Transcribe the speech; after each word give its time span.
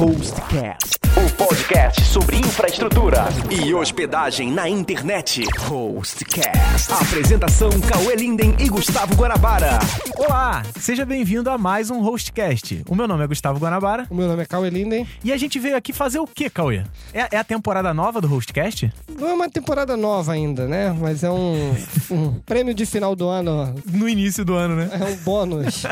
Hostcast, 0.00 0.99
o 1.20 1.30
podcast 1.32 2.02
sobre 2.06 2.38
infraestrutura 2.38 3.28
e 3.50 3.74
hospedagem 3.74 4.50
na 4.50 4.66
internet. 4.66 5.44
Hostcast. 5.58 6.90
Apresentação 6.90 7.68
Cauê 7.80 8.16
Linden 8.16 8.56
e 8.58 8.70
Gustavo 8.70 9.14
Guanabara. 9.14 9.78
Olá, 10.16 10.62
seja 10.78 11.04
bem-vindo 11.04 11.50
a 11.50 11.58
mais 11.58 11.90
um 11.90 12.00
Hostcast. 12.00 12.82
O 12.88 12.94
meu 12.94 13.06
nome 13.06 13.22
é 13.22 13.26
Gustavo 13.26 13.58
Guanabara 13.58 14.06
O 14.08 14.14
meu 14.14 14.28
nome 14.28 14.42
é 14.42 14.46
Cauê 14.46 14.70
Linden. 14.70 15.06
e 15.22 15.30
a 15.30 15.36
gente 15.36 15.58
veio 15.58 15.76
aqui 15.76 15.92
fazer 15.92 16.20
o 16.20 16.26
quê, 16.26 16.48
Cauê? 16.48 16.84
É, 17.12 17.28
é 17.32 17.36
a 17.36 17.44
temporada 17.44 17.92
nova 17.92 18.18
do 18.18 18.26
Hostcast? 18.26 18.90
Não 19.18 19.28
é 19.28 19.34
uma 19.34 19.50
temporada 19.50 19.98
nova 19.98 20.32
ainda, 20.32 20.66
né? 20.66 20.96
Mas 20.98 21.22
é 21.22 21.30
um, 21.30 21.74
um 22.10 22.32
prêmio 22.46 22.72
de 22.72 22.86
final 22.86 23.14
do 23.14 23.28
ano. 23.28 23.74
No 23.92 24.08
início 24.08 24.42
do 24.42 24.54
ano, 24.54 24.74
né? 24.76 24.88
É 24.92 25.04
um 25.04 25.16
bônus. 25.16 25.82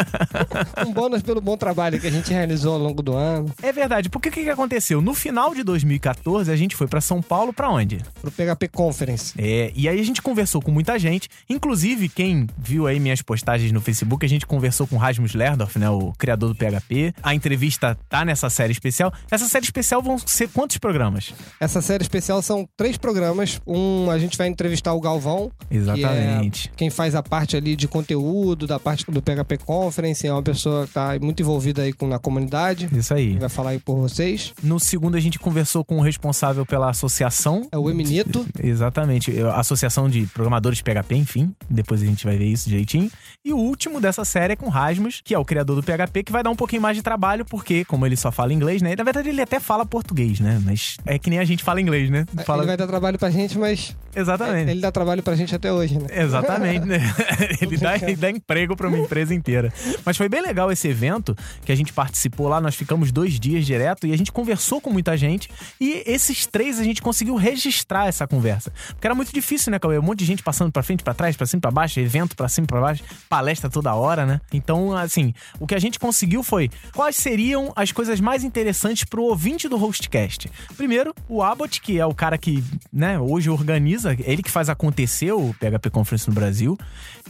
um 0.87 0.93
bônus 0.93 1.21
pelo 1.21 1.43
bom 1.43 1.57
trabalho 1.57 2.01
que 2.01 2.07
a 2.07 2.11
gente 2.11 2.33
realizou 2.33 2.73
ao 2.73 2.79
longo 2.79 3.03
do 3.03 3.15
ano. 3.15 3.53
É 3.63 3.71
verdade, 3.73 4.09
porque 4.09 4.31
o 4.31 4.33
que, 4.33 4.45
que 4.45 4.51
aconteceu? 4.51 5.03
No 5.03 5.18
final 5.19 5.55
de 5.55 5.63
2014, 5.63 6.51
a 6.51 6.57
gente 6.57 6.77
foi 6.77 6.87
pra 6.87 7.01
São 7.01 7.21
Paulo 7.21 7.53
pra 7.53 7.69
onde? 7.69 7.99
Pro 8.21 8.31
PHP 8.31 8.69
Conference. 8.69 9.35
É, 9.37 9.73
e 9.75 9.89
aí 9.89 9.99
a 9.99 10.03
gente 10.03 10.23
conversou 10.23 10.63
com 10.63 10.71
muita 10.71 10.99
gente, 10.99 11.29
inclusive 11.49 12.09
quem 12.09 12.47
viu 12.57 12.87
aí 12.87 13.01
minhas 13.01 13.21
postagens 13.21 13.73
no 13.73 13.81
Facebook, 13.81 14.25
a 14.25 14.29
gente 14.29 14.47
conversou 14.47 14.87
com 14.87 14.97
o 14.97 14.99
Rasmus 14.99 15.35
Lerdorf, 15.35 15.79
né, 15.79 15.91
o 15.91 16.13
criador 16.17 16.51
do 16.51 16.55
PHP. 16.55 17.13
A 17.23 17.35
entrevista 17.35 17.99
tá 18.09 18.25
nessa 18.25 18.49
série 18.49 18.73
especial. 18.73 19.13
Essa 19.31 19.49
série 19.49 19.65
especial 19.65 20.03
vão 20.03 20.19
ser 20.19 20.49
quantos 20.49 20.79
programas? 20.79 21.35
Essa 21.61 21.83
série 21.83 22.03
especial 22.03 22.41
são 22.41 22.69
três 22.77 22.97
programas. 22.97 23.61
Um, 23.67 24.11
a 24.11 24.19
gente 24.19 24.39
vai 24.39 24.47
entrevistar 24.47 24.93
o 24.93 25.01
Galvão. 25.01 25.51
Exatamente. 25.71 26.69
Que 26.69 26.75
é 26.75 26.77
quem 26.77 26.91
faz 26.91 27.15
a 27.15 27.23
parte 27.23 27.57
ali 27.57 27.75
de 27.75 27.89
conteúdo, 27.89 28.67
da 28.67 28.79
parte 28.79 29.05
do 29.11 29.21
PHP 29.21 29.59
Conference. 29.59 30.27
É 30.27 30.33
uma 30.33 30.43
pessoa 30.43 30.87
que 30.87 30.93
tá 30.93 31.19
muito 31.21 31.43
envolvida 31.43 31.83
aí 31.83 31.93
com, 31.93 32.07
na 32.07 32.19
comunidade. 32.19 32.89
Isso 32.93 33.13
aí. 33.13 33.37
Vai 33.39 33.49
falar 33.49 33.71
aí 33.71 33.79
por 33.79 33.97
vocês. 33.97 34.53
No 34.63 34.79
segundo, 34.79 35.08
a 35.17 35.21
gente 35.21 35.39
conversou 35.39 35.85
com 35.85 35.99
o 35.99 36.01
responsável 36.01 36.65
pela 36.65 36.91
associação. 36.91 37.67
É 37.73 37.79
o 37.79 37.89
Eminito. 37.89 38.47
Exatamente, 38.63 39.41
a 39.41 39.61
Associação 39.61 40.09
de 40.09 40.27
Programadores 40.27 40.83
PHP, 40.83 41.15
enfim. 41.15 41.55
Depois 41.69 42.03
a 42.03 42.07
gente 42.07 42.25
vai 42.25 42.37
ver 42.37 42.47
isso 42.47 42.69
direitinho. 42.69 43.11
E 43.45 43.53
o 43.53 43.57
último 43.57 44.01
dessa 44.01 44.25
série 44.25 44.53
é 44.53 44.57
com 44.57 44.67
o 44.67 44.71
Rasmus, 44.71 45.21
que 45.25 45.35
é 45.35 45.39
o 45.39 45.45
criador 45.45 45.77
do 45.77 45.83
PHP, 45.83 46.25
que 46.25 46.33
vai 46.33 46.43
dar 46.43 46.51
um 46.51 46.57
pouquinho 46.57 46.83
mais 46.83 46.97
de 46.97 47.03
trabalho, 47.03 47.45
porque, 47.45 47.85
como 47.85 48.05
ele 48.07 48.17
só 48.17 48.31
fala 48.31 48.53
inglês, 48.53 48.83
né? 48.83 48.95
Na 48.97 49.05
verdade, 49.05 49.29
ele 49.29 49.41
até 49.41 49.61
fala 49.61 49.87
português, 49.87 50.41
né? 50.41 50.61
Mas 50.65 50.97
é 51.07 51.19
que 51.19 51.31
nem 51.31 51.39
a 51.39 51.45
gente 51.45 51.63
fala 51.65 51.81
inglês, 51.81 52.11
né? 52.11 52.27
Fala... 52.45 52.63
Ele 52.63 52.69
vai 52.69 52.77
dar 52.77 52.87
trabalho 52.87 53.19
pra 53.19 53.31
gente, 53.31 53.59
mas 53.59 53.97
Exatamente. 54.15 54.71
ele 54.71 54.81
dá 54.81 54.91
trabalho 54.91 55.23
pra 55.23 55.35
gente 55.37 55.55
até 55.55 55.73
hoje, 55.73 55.99
né? 55.99 56.07
Exatamente, 56.11 56.87
né? 56.87 56.99
ele, 57.61 57.77
dá, 57.77 57.97
ele 57.97 58.17
dá 58.17 58.31
emprego 58.31 58.77
pra 58.77 58.89
uma 58.89 58.99
empresa 58.99 59.35
inteira. 59.35 59.73
Mas 60.05 60.17
foi 60.17 60.29
bem 60.29 60.43
legal 60.43 60.71
esse 60.71 60.89
evento 60.89 61.37
que 61.65 61.73
a 61.73 61.75
gente 61.75 61.93
participou 61.93 62.49
lá. 62.49 62.61
Nós 62.61 62.75
ficamos 62.75 63.13
dois 63.13 63.39
dias 63.39 63.65
direto 63.65 64.07
e 64.07 64.13
a 64.13 64.17
gente 64.17 64.33
conversou 64.33 64.81
com 64.81 64.91
muita 64.99 65.17
gente. 65.17 65.49
E 65.81 66.03
esses 66.05 66.45
três 66.47 66.81
a 66.81 66.85
gente 66.85 67.01
conseguiu 67.01 67.37
registrar 67.37 68.09
essa 68.09 68.27
conversa. 68.27 68.73
Porque 68.89 69.07
era 69.07 69.15
muito 69.15 69.33
difícil, 69.33 69.71
né, 69.71 69.79
Cauê? 69.79 69.99
Um 69.99 70.03
monte 70.03 70.19
de 70.19 70.25
gente 70.25 70.43
passando 70.43 70.73
pra 70.73 70.83
frente, 70.83 71.05
pra 71.05 71.15
trás, 71.15 71.37
pra 71.37 71.47
cima, 71.47 71.61
pra 71.61 71.71
baixo, 71.71 72.01
evento 72.01 72.37
pra 72.37 72.49
cima, 72.49 72.67
pra 72.67 72.81
baixo, 72.81 73.05
palestra 73.29 73.71
toda 73.71 73.95
hora, 73.95 74.27
né? 74.27 74.41
Então, 74.53 74.97
assim, 74.97 75.33
o 75.61 75.67
que 75.67 75.75
a 75.75 75.79
gente 75.79 75.99
conseguiu 75.99 76.43
foi 76.43 76.69
quais 76.93 77.17
seriam 77.17 77.73
as 77.77 77.93
coisas 77.93 78.21
mais 78.21 78.43
interessantes 78.43 79.05
pro 79.05 79.23
ouvinte 79.23 79.69
do 79.69 79.77
Hostcast. 79.77 80.51
Primeiro, 80.77 81.15
o 81.29 81.43
Abbott, 81.43 81.81
que 81.81 81.99
é 81.99 82.05
o 82.05 82.15
cara 82.15 82.37
que, 82.37 82.65
né, 82.93 83.19
hoje 83.19 83.49
organiza, 83.49 84.17
ele 84.21 84.43
que 84.43 84.51
faz 84.51 84.69
acontecer 84.69 85.33
o 85.33 85.55
PHP 85.55 85.91
Conference 85.91 86.29
no 86.29 86.35
Brasil. 86.35 86.77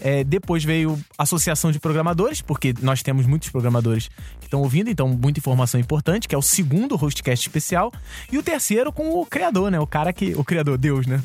É, 0.01 0.25
depois 0.25 0.65
veio 0.65 0.99
a 1.19 1.25
Associação 1.25 1.73
de 1.73 1.79
Programadores, 1.79 2.41
porque 2.41 2.73
nós 2.81 3.03
temos 3.03 3.27
muitos 3.27 3.49
programadores 3.51 4.09
que 4.41 4.47
estão 4.47 4.61
ouvindo, 4.61 4.89
então 4.89 5.09
muita 5.09 5.41
informação 5.41 5.79
importante, 5.81 6.29
que 6.29 6.35
é 6.35 6.39
o 6.39 6.43
segundo 6.43 6.97
Hostcast 6.97 7.48
especial. 7.49 7.93
E 8.31 8.39
o 8.39 8.43
terceiro 8.43 8.93
com 8.93 9.11
o 9.11 9.27
criador, 9.27 9.71
né? 9.71 9.81
O 9.81 9.87
cara 9.87 10.13
que. 10.13 10.35
O 10.37 10.45
criador, 10.45 10.79
Deus, 10.79 11.07
né? 11.07 11.21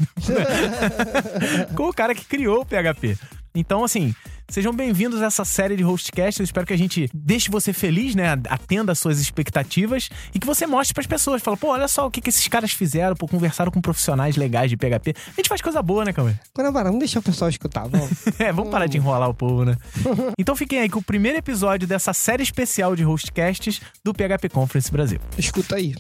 com 1.76 1.90
o 1.90 1.94
cara 1.94 2.16
que 2.16 2.26
criou 2.26 2.62
o 2.62 2.66
PHP. 2.66 3.18
Então, 3.56 3.84
assim, 3.84 4.16
sejam 4.50 4.74
bem-vindos 4.74 5.22
a 5.22 5.28
essa 5.28 5.46
série 5.46 5.76
de 5.76 5.84
hostcast. 5.84 6.40
Eu 6.40 6.44
espero 6.44 6.66
que 6.66 6.74
a 6.74 6.78
gente 6.78 7.08
deixe 7.14 7.52
você 7.52 7.72
feliz, 7.72 8.16
né? 8.16 8.32
Atenda 8.50 8.94
às 8.94 9.00
suas 9.00 9.20
expectativas 9.20 10.10
e 10.34 10.40
que 10.40 10.48
você 10.48 10.66
mostre 10.66 10.96
pras 10.96 11.06
pessoas. 11.06 11.40
Fala, 11.40 11.56
pô, 11.56 11.68
olha 11.68 11.88
só 11.88 12.08
o 12.08 12.12
que, 12.12 12.20
que 12.20 12.30
esses 12.30 12.48
caras 12.48 12.72
fizeram, 12.72 13.16
pô, 13.16 13.28
conversaram 13.28 13.72
com 13.72 13.80
profissionais 13.80 14.36
legais 14.38 14.72
de 14.72 14.78
PHP. 14.78 15.14
A 15.28 15.36
gente 15.36 15.50
faz 15.50 15.62
coisa 15.62 15.84
boa, 15.84 16.04
né, 16.04 16.12
Cauê? 16.12 16.34
Guanabara, 16.56 16.86
vamos 16.86 17.00
deixar 17.00 17.20
o 17.20 17.24
pessoal 17.24 17.50
escutar, 17.50 17.88
vamos. 17.88 18.10
É, 18.40 18.52
vamos 18.52 18.72
parar 18.72 18.88
de 18.88 18.98
enrolar 18.98 19.30
o 19.30 19.34
povo, 19.34 19.64
né? 19.64 19.78
Então 20.40 20.56
fiquem 20.56 20.80
aí 20.80 20.90
com 20.90 21.00
o 21.00 21.04
primeiro 21.04 21.38
episódio 21.38 21.88
dessa 21.88 22.12
série 22.12 22.42
especial 22.42 22.96
de 22.96 23.04
hostcasts 23.04 23.80
do 24.04 24.14
PHP 24.14 24.50
Conference 24.50 24.92
Brasil. 24.92 25.20
Escuta 25.38 25.76
aí. 25.76 25.94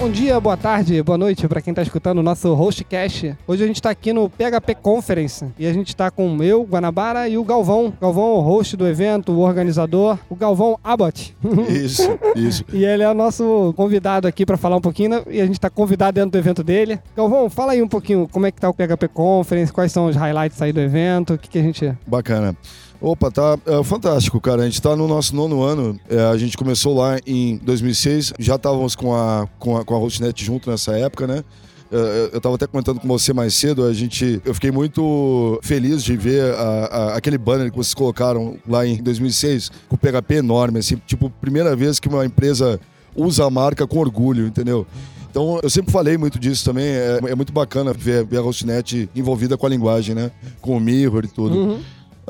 Bom 0.00 0.08
dia, 0.08 0.40
boa 0.40 0.56
tarde, 0.56 1.02
boa 1.02 1.18
noite 1.18 1.46
para 1.46 1.60
quem 1.60 1.74
tá 1.74 1.82
escutando 1.82 2.20
o 2.20 2.22
nosso 2.22 2.54
Hostcast. 2.54 3.36
Hoje 3.46 3.62
a 3.62 3.66
gente 3.66 3.82
tá 3.82 3.90
aqui 3.90 4.14
no 4.14 4.30
PHP 4.30 4.76
Conference 4.76 5.44
e 5.58 5.66
a 5.66 5.74
gente 5.74 5.94
tá 5.94 6.10
com 6.10 6.42
eu, 6.42 6.62
Guanabara 6.64 7.28
e 7.28 7.36
o 7.36 7.44
Galvão. 7.44 7.92
Galvão 8.00 8.24
é 8.24 8.38
o 8.38 8.40
host 8.40 8.78
do 8.78 8.88
evento, 8.88 9.30
o 9.30 9.40
organizador, 9.40 10.18
o 10.30 10.34
Galvão 10.34 10.78
Abbott. 10.82 11.36
Isso, 11.68 12.18
isso. 12.34 12.64
E 12.72 12.82
ele 12.82 13.02
é 13.02 13.10
o 13.10 13.14
nosso 13.14 13.74
convidado 13.76 14.26
aqui 14.26 14.46
para 14.46 14.56
falar 14.56 14.76
um 14.76 14.80
pouquinho, 14.80 15.22
e 15.28 15.38
a 15.38 15.44
gente 15.44 15.60
tá 15.60 15.68
convidado 15.68 16.14
dentro 16.14 16.30
do 16.30 16.38
evento 16.38 16.64
dele. 16.64 16.98
Galvão, 17.14 17.50
fala 17.50 17.72
aí 17.72 17.82
um 17.82 17.88
pouquinho 17.88 18.26
como 18.32 18.46
é 18.46 18.50
que 18.50 18.58
tá 18.58 18.70
o 18.70 18.74
PHP 18.74 19.06
Conference, 19.08 19.70
quais 19.70 19.92
são 19.92 20.06
os 20.06 20.16
highlights 20.16 20.62
aí 20.62 20.72
do 20.72 20.80
evento, 20.80 21.34
o 21.34 21.38
que, 21.38 21.46
que 21.46 21.58
a 21.58 21.62
gente... 21.62 21.92
Bacana. 22.06 22.56
Opa, 23.00 23.30
tá 23.30 23.58
é, 23.66 23.82
fantástico, 23.82 24.38
cara. 24.40 24.62
A 24.62 24.64
gente 24.66 24.80
tá 24.82 24.94
no 24.94 25.08
nosso 25.08 25.34
nono 25.34 25.62
ano. 25.62 25.98
É, 26.08 26.20
a 26.24 26.36
gente 26.36 26.56
começou 26.56 26.94
lá 26.94 27.18
em 27.26 27.56
2006. 27.58 28.34
Já 28.38 28.56
estávamos 28.56 28.94
com 28.94 29.14
a, 29.14 29.48
com 29.58 29.76
a, 29.78 29.84
com 29.84 29.94
a 29.94 29.98
Hostnet 29.98 30.44
junto 30.44 30.70
nessa 30.70 30.92
época, 30.98 31.26
né? 31.26 31.42
É, 31.90 32.28
Eu 32.32 32.36
estava 32.36 32.54
até 32.54 32.66
comentando 32.66 33.00
com 33.00 33.08
você 33.08 33.32
mais 33.32 33.54
cedo, 33.54 33.84
a 33.84 33.92
gente, 33.92 34.40
eu 34.44 34.54
fiquei 34.54 34.70
muito 34.70 35.58
feliz 35.62 36.04
de 36.04 36.14
ver 36.16 36.54
a- 36.54 36.58
a- 36.92 37.16
aquele 37.16 37.36
banner 37.38 37.70
que 37.70 37.76
vocês 37.76 37.94
colocaram 37.94 38.56
lá 38.68 38.86
em 38.86 39.02
2006, 39.02 39.70
com 39.88 39.96
o 39.96 39.98
PHP 39.98 40.34
enorme, 40.36 40.78
assim, 40.78 40.96
tipo, 41.06 41.30
primeira 41.40 41.74
vez 41.74 41.98
que 41.98 42.06
uma 42.06 42.24
empresa 42.24 42.78
usa 43.16 43.44
a 43.44 43.50
marca 43.50 43.86
com 43.88 43.98
orgulho, 43.98 44.46
entendeu? 44.46 44.86
Então, 45.30 45.58
eu 45.62 45.70
sempre 45.70 45.90
falei 45.90 46.16
muito 46.16 46.38
disso 46.38 46.64
também, 46.64 46.84
é, 46.86 47.18
é 47.28 47.34
muito 47.34 47.52
bacana 47.52 47.92
ver, 47.92 48.24
ver 48.24 48.36
a 48.38 48.40
Hostnet 48.40 49.08
envolvida 49.16 49.56
com 49.56 49.66
a 49.66 49.68
linguagem, 49.68 50.14
né? 50.14 50.30
Com 50.60 50.76
o 50.76 50.80
Mirror 50.80 51.24
e 51.24 51.28
tudo. 51.28 51.80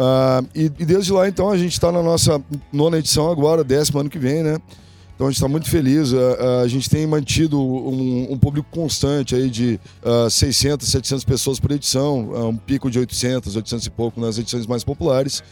Ah, 0.02 0.42
e, 0.54 0.64
e 0.64 0.86
desde 0.86 1.12
lá, 1.12 1.28
então, 1.28 1.50
a 1.50 1.58
gente 1.58 1.72
está 1.72 1.92
na 1.92 2.02
nossa 2.02 2.42
nona 2.72 2.96
edição 2.96 3.30
agora, 3.30 3.62
décimo 3.62 4.00
ano 4.00 4.08
que 4.08 4.18
vem, 4.18 4.42
né? 4.42 4.58
Então 5.14 5.26
a 5.26 5.30
gente 5.30 5.36
está 5.36 5.48
muito 5.48 5.68
feliz. 5.68 6.14
A, 6.14 6.62
a 6.62 6.68
gente 6.68 6.88
tem 6.88 7.06
mantido 7.06 7.60
um, 7.60 8.32
um 8.32 8.38
público 8.38 8.66
constante 8.70 9.34
aí 9.34 9.50
de 9.50 9.78
ah, 10.02 10.30
600, 10.30 10.88
700 10.88 11.24
pessoas 11.24 11.60
por 11.60 11.70
edição, 11.72 12.32
ah, 12.34 12.46
um 12.46 12.56
pico 12.56 12.90
de 12.90 12.98
800, 12.98 13.54
800 13.54 13.86
e 13.86 13.90
pouco 13.90 14.18
nas 14.18 14.38
edições 14.38 14.66
mais 14.66 14.82
populares. 14.82 15.42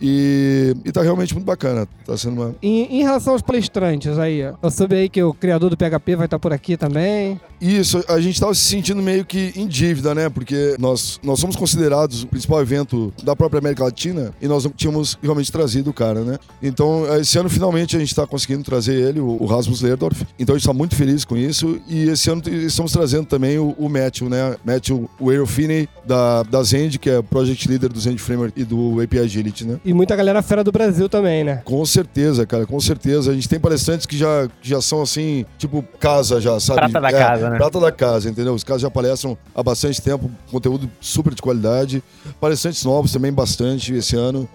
E, 0.00 0.74
e 0.84 0.92
tá 0.92 1.02
realmente 1.02 1.34
muito 1.34 1.46
bacana. 1.46 1.86
Tá 2.06 2.16
sendo 2.16 2.40
uma. 2.40 2.54
Em, 2.62 2.98
em 2.98 3.02
relação 3.02 3.32
aos 3.32 3.42
palestrantes 3.42 4.18
aí, 4.18 4.40
eu 4.40 4.70
soube 4.70 4.96
aí 4.96 5.08
que 5.08 5.22
o 5.22 5.34
criador 5.34 5.70
do 5.70 5.76
PHP 5.76 6.16
vai 6.16 6.26
estar 6.26 6.38
por 6.38 6.52
aqui 6.52 6.76
também. 6.76 7.40
Isso, 7.60 8.02
a 8.08 8.20
gente 8.20 8.40
tava 8.40 8.54
se 8.54 8.60
sentindo 8.60 9.02
meio 9.02 9.24
que 9.24 9.52
em 9.56 9.66
dívida, 9.66 10.14
né? 10.14 10.28
Porque 10.28 10.76
nós, 10.78 11.18
nós 11.22 11.40
somos 11.40 11.56
considerados 11.56 12.22
o 12.22 12.26
principal 12.26 12.60
evento 12.60 13.12
da 13.22 13.34
própria 13.34 13.58
América 13.58 13.84
Latina 13.84 14.32
e 14.40 14.46
nós 14.46 14.64
não 14.64 14.70
tínhamos 14.70 15.18
realmente 15.20 15.50
trazido 15.50 15.90
o 15.90 15.92
cara, 15.92 16.20
né? 16.22 16.38
Então, 16.62 17.04
esse 17.16 17.38
ano 17.38 17.48
finalmente 17.48 17.96
a 17.96 18.00
gente 18.00 18.14
tá 18.14 18.26
conseguindo 18.26 18.62
trazer 18.62 18.94
ele, 18.94 19.20
o, 19.20 19.36
o 19.40 19.46
Rasmus 19.46 19.82
Lerdorf. 19.82 20.24
Então 20.38 20.54
a 20.54 20.58
gente 20.58 20.66
tá 20.66 20.72
muito 20.72 20.94
feliz 20.94 21.24
com 21.24 21.36
isso. 21.36 21.80
E 21.88 22.08
esse 22.08 22.30
ano 22.30 22.42
estamos 22.46 22.92
trazendo 22.92 23.26
também 23.26 23.58
o, 23.58 23.74
o 23.78 23.88
Matthew, 23.88 24.28
né? 24.28 24.56
Matthew 24.64 25.10
Ware 25.20 25.46
Finney, 25.46 25.88
da, 26.06 26.42
da 26.44 26.62
Zend, 26.62 26.98
que 26.98 27.10
é 27.10 27.20
Project 27.22 27.68
Leader 27.68 27.92
do 27.92 27.98
Zend 27.98 28.20
Framework 28.20 28.60
e 28.60 28.64
do 28.64 29.00
API 29.00 29.18
Agility, 29.18 29.66
né? 29.66 29.80
E 29.88 29.94
muita 29.94 30.14
galera 30.14 30.42
fera 30.42 30.62
do 30.62 30.70
Brasil 30.70 31.08
também, 31.08 31.42
né? 31.42 31.62
Com 31.64 31.82
certeza, 31.86 32.44
cara, 32.44 32.66
com 32.66 32.78
certeza. 32.78 33.30
A 33.30 33.34
gente 33.34 33.48
tem 33.48 33.58
palestrantes 33.58 34.04
que 34.04 34.18
já, 34.18 34.46
que 34.60 34.68
já 34.68 34.82
são 34.82 35.00
assim, 35.00 35.46
tipo, 35.56 35.82
casa 35.98 36.42
já, 36.42 36.60
sabe? 36.60 36.80
Prata 36.80 37.00
da 37.00 37.10
casa, 37.10 37.48
né? 37.48 37.56
Prata 37.56 37.80
da 37.80 37.90
casa, 37.90 38.28
entendeu? 38.28 38.52
Os 38.52 38.62
caras 38.62 38.82
já 38.82 38.90
palestram 38.90 39.38
há 39.54 39.62
bastante 39.62 40.02
tempo, 40.02 40.30
conteúdo 40.50 40.90
super 41.00 41.32
de 41.32 41.40
qualidade. 41.40 42.02
Palestrantes 42.38 42.84
novos 42.84 43.12
também 43.12 43.32
bastante 43.32 43.94
esse 43.94 44.14
ano. 44.14 44.46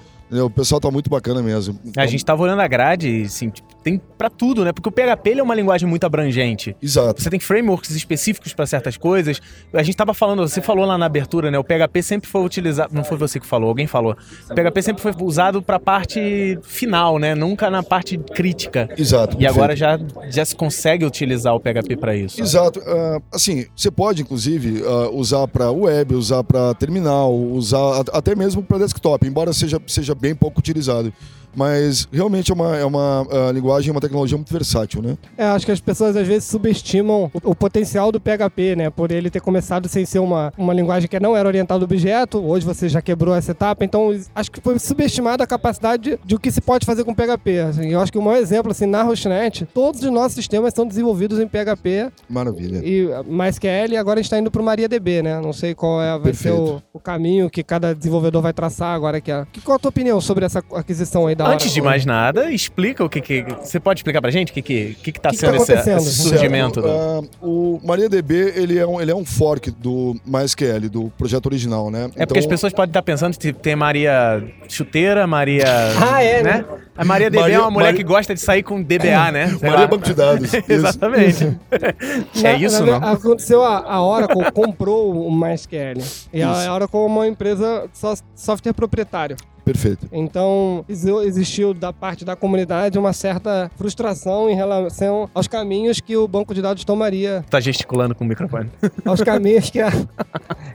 O 0.42 0.50
pessoal 0.50 0.80
tá 0.80 0.90
muito 0.90 1.10
bacana 1.10 1.42
mesmo. 1.42 1.80
A 1.98 2.06
gente 2.06 2.24
tava 2.24 2.44
olhando 2.44 2.62
a 2.62 2.68
grade 2.68 3.24
assim, 3.26 3.50
tipo, 3.50 3.74
tem 3.84 4.02
pra 4.18 4.30
tudo, 4.30 4.64
né? 4.64 4.72
Porque 4.72 4.88
o 4.88 4.92
PHP 4.92 5.40
é 5.40 5.44
uma 5.44 5.54
linguagem 5.54 5.88
muito 5.88 6.06
abrangente. 6.06 6.76
Exato. 6.82 7.22
Você 7.22 7.30
tem 7.30 7.40
frameworks 7.40 7.92
específicos 7.92 8.54
pra 8.54 8.66
certas 8.66 8.98
coisas. 8.98 9.42
A 9.74 9.84
gente 9.84 9.96
tava 9.96 10.14
falando, 10.14 10.48
você 10.48 10.62
falou 10.62 10.86
lá 10.86 10.98
na 10.98 11.06
abertura, 11.06 11.52
né? 11.52 11.60
O 11.60 11.64
PHP 11.64 12.02
sempre 12.02 12.30
foi 12.30 12.44
utilizado. 12.44 12.94
Não 12.94 13.04
foi 13.04 13.18
você 13.18 13.40
que 13.40 13.46
falou, 13.46 13.70
alguém 13.70 13.86
falou. 13.86 14.16
O 14.50 14.56
PHP 14.56 14.82
sempre 14.82 15.02
foi 15.02 15.14
usado 15.22 15.62
pra 15.62 15.80
parte 15.80 16.58
final, 16.64 17.20
né? 17.20 17.36
Nunca 17.36 17.70
na 17.70 17.84
parte 17.84 18.18
crítica. 18.18 18.90
Exato. 18.98 19.36
E 19.36 19.40
perfeito. 19.40 19.54
agora 19.54 19.76
já, 19.76 20.00
já 20.30 20.46
se 20.46 20.56
consegue 20.56 21.06
utilizar 21.06 21.54
o 21.54 21.60
PHP 21.60 21.98
pra 21.98 22.16
isso. 22.16 22.42
Exato. 22.42 22.82
Ah, 22.86 23.20
assim, 23.34 23.66
você 23.76 23.92
pode, 23.92 24.22
inclusive, 24.22 24.84
ah, 24.86 25.10
usar 25.12 25.48
para 25.48 25.72
web, 25.72 26.16
usar 26.16 26.44
para 26.44 26.74
terminal, 26.76 27.34
usar 27.34 28.04
até 28.14 28.36
mesmo 28.36 28.64
para 28.64 28.78
desktop, 28.80 29.28
embora 29.28 29.52
seja, 29.54 29.80
seja 29.88 30.16
bem 30.24 30.34
pouco 30.34 30.60
utilizado. 30.60 31.14
Mas 31.56 32.08
realmente 32.12 32.52
é 32.52 32.54
uma, 32.54 32.76
é 32.78 32.86
uma 32.86 33.28
ah, 33.30 33.52
linguagem, 33.52 33.92
uma 33.92 34.02
tecnologia 34.02 34.38
muito 34.38 34.52
versátil, 34.52 35.02
né? 35.02 35.18
É, 35.38 35.46
acho 35.46 35.66
que 35.66 35.72
as 35.72 35.80
pessoas 35.80 36.16
às 36.16 36.28
vezes 36.28 36.46
subestimam 36.46 37.32
o, 37.44 37.52
o 37.52 37.56
potencial 37.56 38.12
do 38.12 38.20
PHP, 38.20 38.76
né? 38.76 38.90
Por 38.90 39.12
ele 39.12 39.30
ter 39.30 39.40
começado 39.40 39.88
sem 39.88 40.06
ser 40.06 40.20
uma, 40.20 40.52
uma 40.58 40.74
linguagem 40.74 41.08
que 41.08 41.20
não 41.20 41.36
era 41.38 41.48
orientada 41.48 41.80
ao 41.82 41.84
objeto, 41.84 42.44
hoje 42.44 42.66
você 42.66 42.90
já 42.90 43.02
quebrou 43.02 43.36
essa 43.36 43.52
etapa, 43.52 43.84
então 43.86 44.10
acho 44.34 44.52
que 44.52 44.60
foi 44.62 44.78
subestimada 44.80 45.44
a 45.44 45.48
capacidade 45.48 46.04
de, 46.04 46.20
de 46.26 46.36
o 46.36 46.40
que 46.40 46.52
se 46.52 46.62
pode 46.62 46.86
fazer 46.86 47.04
com 47.04 47.14
PHP. 47.14 47.60
Assim, 47.60 47.90
eu 47.90 48.00
acho 48.00 48.12
que 48.12 48.18
o 48.18 48.22
maior 48.22 48.38
exemplo, 48.40 48.72
assim, 48.72 48.86
na 48.86 49.04
Hostnet, 49.04 49.66
todos 49.74 50.02
os 50.04 50.12
nossos 50.12 50.34
sistemas 50.34 50.74
são 50.74 50.88
desenvolvidos 50.88 51.40
em 51.40 51.48
PHP 51.48 52.12
Maravilha. 52.30 52.82
e 52.84 53.08
MySQL, 53.28 53.92
e 53.94 53.98
agora 53.98 54.20
a 54.20 54.22
gente 54.22 54.28
está 54.28 54.40
indo 54.40 54.50
para 54.52 54.62
o 54.62 54.66
MariaDB, 54.66 55.22
né? 55.22 55.40
Não 55.40 55.54
sei 55.54 55.74
qual 55.76 56.02
é, 56.02 56.18
vai 56.18 56.34
ser 56.34 56.50
Perfeito. 56.52 56.82
o, 56.94 56.98
o 56.98 57.00
caminho 57.00 57.50
que 57.50 57.64
cada 57.64 57.94
desenvolvedor 57.94 58.42
vai 58.42 58.54
traçar 58.54 58.94
agora. 58.96 59.20
Que 59.22 59.32
é. 59.32 59.46
Que- 59.52 59.62
Qual 59.62 59.76
a 59.76 59.80
tua 59.80 59.90
opinião 59.90 60.20
sobre 60.20 60.46
essa 60.46 60.64
aquisição 60.74 61.28
aí 61.28 61.36
da 61.36 61.43
Antes 61.52 61.72
de 61.74 61.82
mais 61.82 62.06
nada, 62.06 62.52
explica 62.52 63.04
o 63.04 63.10
que 63.10 63.22
que. 63.22 63.46
Você 63.62 63.80
pode 63.80 64.00
explicar 64.00 64.22
pra 64.22 64.32
gente 64.32 64.52
o 64.52 64.54
que 64.54 64.62
que, 64.62 64.98
que, 65.02 65.12
que 65.12 65.20
tá 65.20 65.30
Que 65.30 65.36
que 65.36 65.42
sendo 65.46 65.66
tá 65.66 65.74
esse, 65.74 65.90
esse 65.92 66.24
surgimento? 66.30 66.82
Certo. 66.82 66.88
do- 66.88 66.92
Ah, 66.92 67.22
o 67.46 67.80
MariaDB, 67.84 68.54
ele 68.56 68.78
é, 68.78 68.86
um, 68.88 69.00
ele 69.02 69.12
é 69.12 69.16
um 69.16 69.26
fork 69.26 69.72
do 69.72 70.16
MySQL, 70.26 70.90
do 70.90 71.12
projeto 71.18 71.46
original, 71.48 71.90
né? 71.92 72.10
É 72.16 72.26
porque 72.26 72.40
as 72.40 72.46
pessoas 72.46 72.74
podem 72.74 72.90
estar 72.90 73.02
pensando 73.02 73.38
que 73.38 73.52
tem 73.54 73.76
Maria 73.76 74.44
Chuteira, 74.68 75.26
Maria. 75.28 75.64
Ah, 76.14 76.22
é, 76.24 76.44
né? 76.44 76.54
né? 76.54 76.66
A 76.98 77.04
Maria 77.06 77.30
DB 77.30 77.42
Maria- 77.42 77.56
é 77.56 77.60
uma 77.60 77.72
mulher 77.72 77.86
Maria- 77.88 77.98
que 77.98 78.04
gosta 78.04 78.34
de 78.34 78.40
sair 78.42 78.62
com 78.62 78.82
DBA, 78.84 79.32
né? 79.32 79.48
Sei 79.48 79.70
Maria 79.70 79.86
lá. 79.86 79.88
Banco 79.88 80.06
de 80.06 80.14
Dados. 80.14 80.52
Exatamente. 80.70 81.58
É 82.44 82.56
isso, 82.58 82.86
na- 82.86 83.00
não? 83.00 83.08
Aconteceu, 83.14 83.64
a, 83.64 83.80
a 83.80 84.04
Oracle 84.04 84.52
comprou 84.52 85.14
o 85.28 85.32
MySQL. 85.32 86.00
E 86.34 86.42
a 86.42 86.74
Oracle 86.74 87.00
é 87.00 87.04
uma 87.06 87.28
empresa 87.28 87.86
só 87.94 88.14
software 88.36 88.74
proprietário. 88.74 89.36
Perfeito. 89.64 90.08
Então, 90.12 90.84
exi- 90.90 91.10
existiu 91.26 91.74
da 91.74 91.94
parte 91.94 92.26
da 92.26 92.36
comunidade 92.36 93.00
uma 93.00 93.14
certa 93.14 93.72
frustração 93.78 94.50
em 94.50 94.56
relação 94.56 95.30
aos 95.34 95.48
caminhos 95.48 96.02
que 96.02 96.18
o 96.18 96.28
banco 96.28 96.54
de 96.54 96.62
dados 96.62 96.84
tomaria, 96.84 97.46
Tá 97.50 97.60
gesticulando 97.60 98.14
com 98.14 98.24
o 98.26 98.28
microfone. 98.28 98.70
aos 99.06 99.22
caminhos 99.22 99.70
que 99.70 99.80
a, 99.80 99.90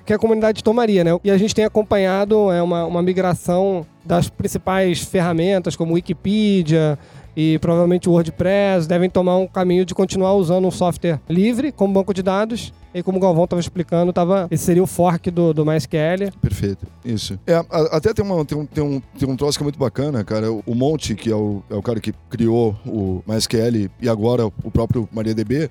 que 0.06 0.12
a 0.12 0.18
comunidade 0.18 0.64
tomaria, 0.64 1.04
né? 1.04 1.10
E 1.22 1.30
a 1.30 1.36
gente 1.36 1.54
tem 1.54 1.64
acompanhado 1.66 2.50
é, 2.50 2.62
uma, 2.62 2.86
uma 2.86 3.02
migração 3.02 3.84
das 4.04 4.28
principais 4.30 5.00
ferramentas, 5.04 5.76
como 5.76 5.92
Wikipedia 5.94 6.98
e 7.36 7.58
provavelmente 7.60 8.08
o 8.08 8.12
WordPress, 8.12 8.88
devem 8.88 9.08
tomar 9.10 9.36
um 9.36 9.46
caminho 9.46 9.84
de 9.84 9.94
continuar 9.94 10.32
usando 10.34 10.66
um 10.66 10.70
software 10.70 11.20
livre 11.28 11.70
como 11.70 11.92
banco 11.92 12.12
de 12.14 12.22
dados. 12.22 12.72
E 12.94 13.02
como 13.02 13.18
o 13.18 13.20
Galvão 13.20 13.44
estava 13.44 13.60
explicando, 13.60 14.12
tava, 14.12 14.48
esse 14.50 14.64
seria 14.64 14.82
o 14.82 14.86
fork 14.86 15.30
do, 15.30 15.52
do 15.52 15.64
MySQL. 15.64 16.32
Perfeito, 16.40 16.86
isso. 17.04 17.38
É, 17.46 17.54
a- 17.54 17.64
até 17.92 18.14
tem, 18.14 18.24
uma, 18.24 18.44
tem, 18.44 18.56
um, 18.58 18.66
tem, 18.66 18.82
um, 18.82 19.00
tem 19.18 19.28
um 19.28 19.36
troço 19.36 19.58
que 19.58 19.62
é 19.62 19.66
muito 19.66 19.78
bacana, 19.78 20.24
cara. 20.24 20.50
O 20.50 20.74
Monte, 20.74 21.14
que 21.14 21.30
é 21.30 21.36
o, 21.36 21.62
é 21.70 21.74
o 21.74 21.82
cara 21.82 22.00
que 22.00 22.12
criou 22.30 22.74
o 22.86 23.22
MySQL 23.26 23.90
e 24.00 24.08
agora 24.08 24.46
o 24.46 24.70
próprio 24.70 25.08
MariaDB, 25.12 25.70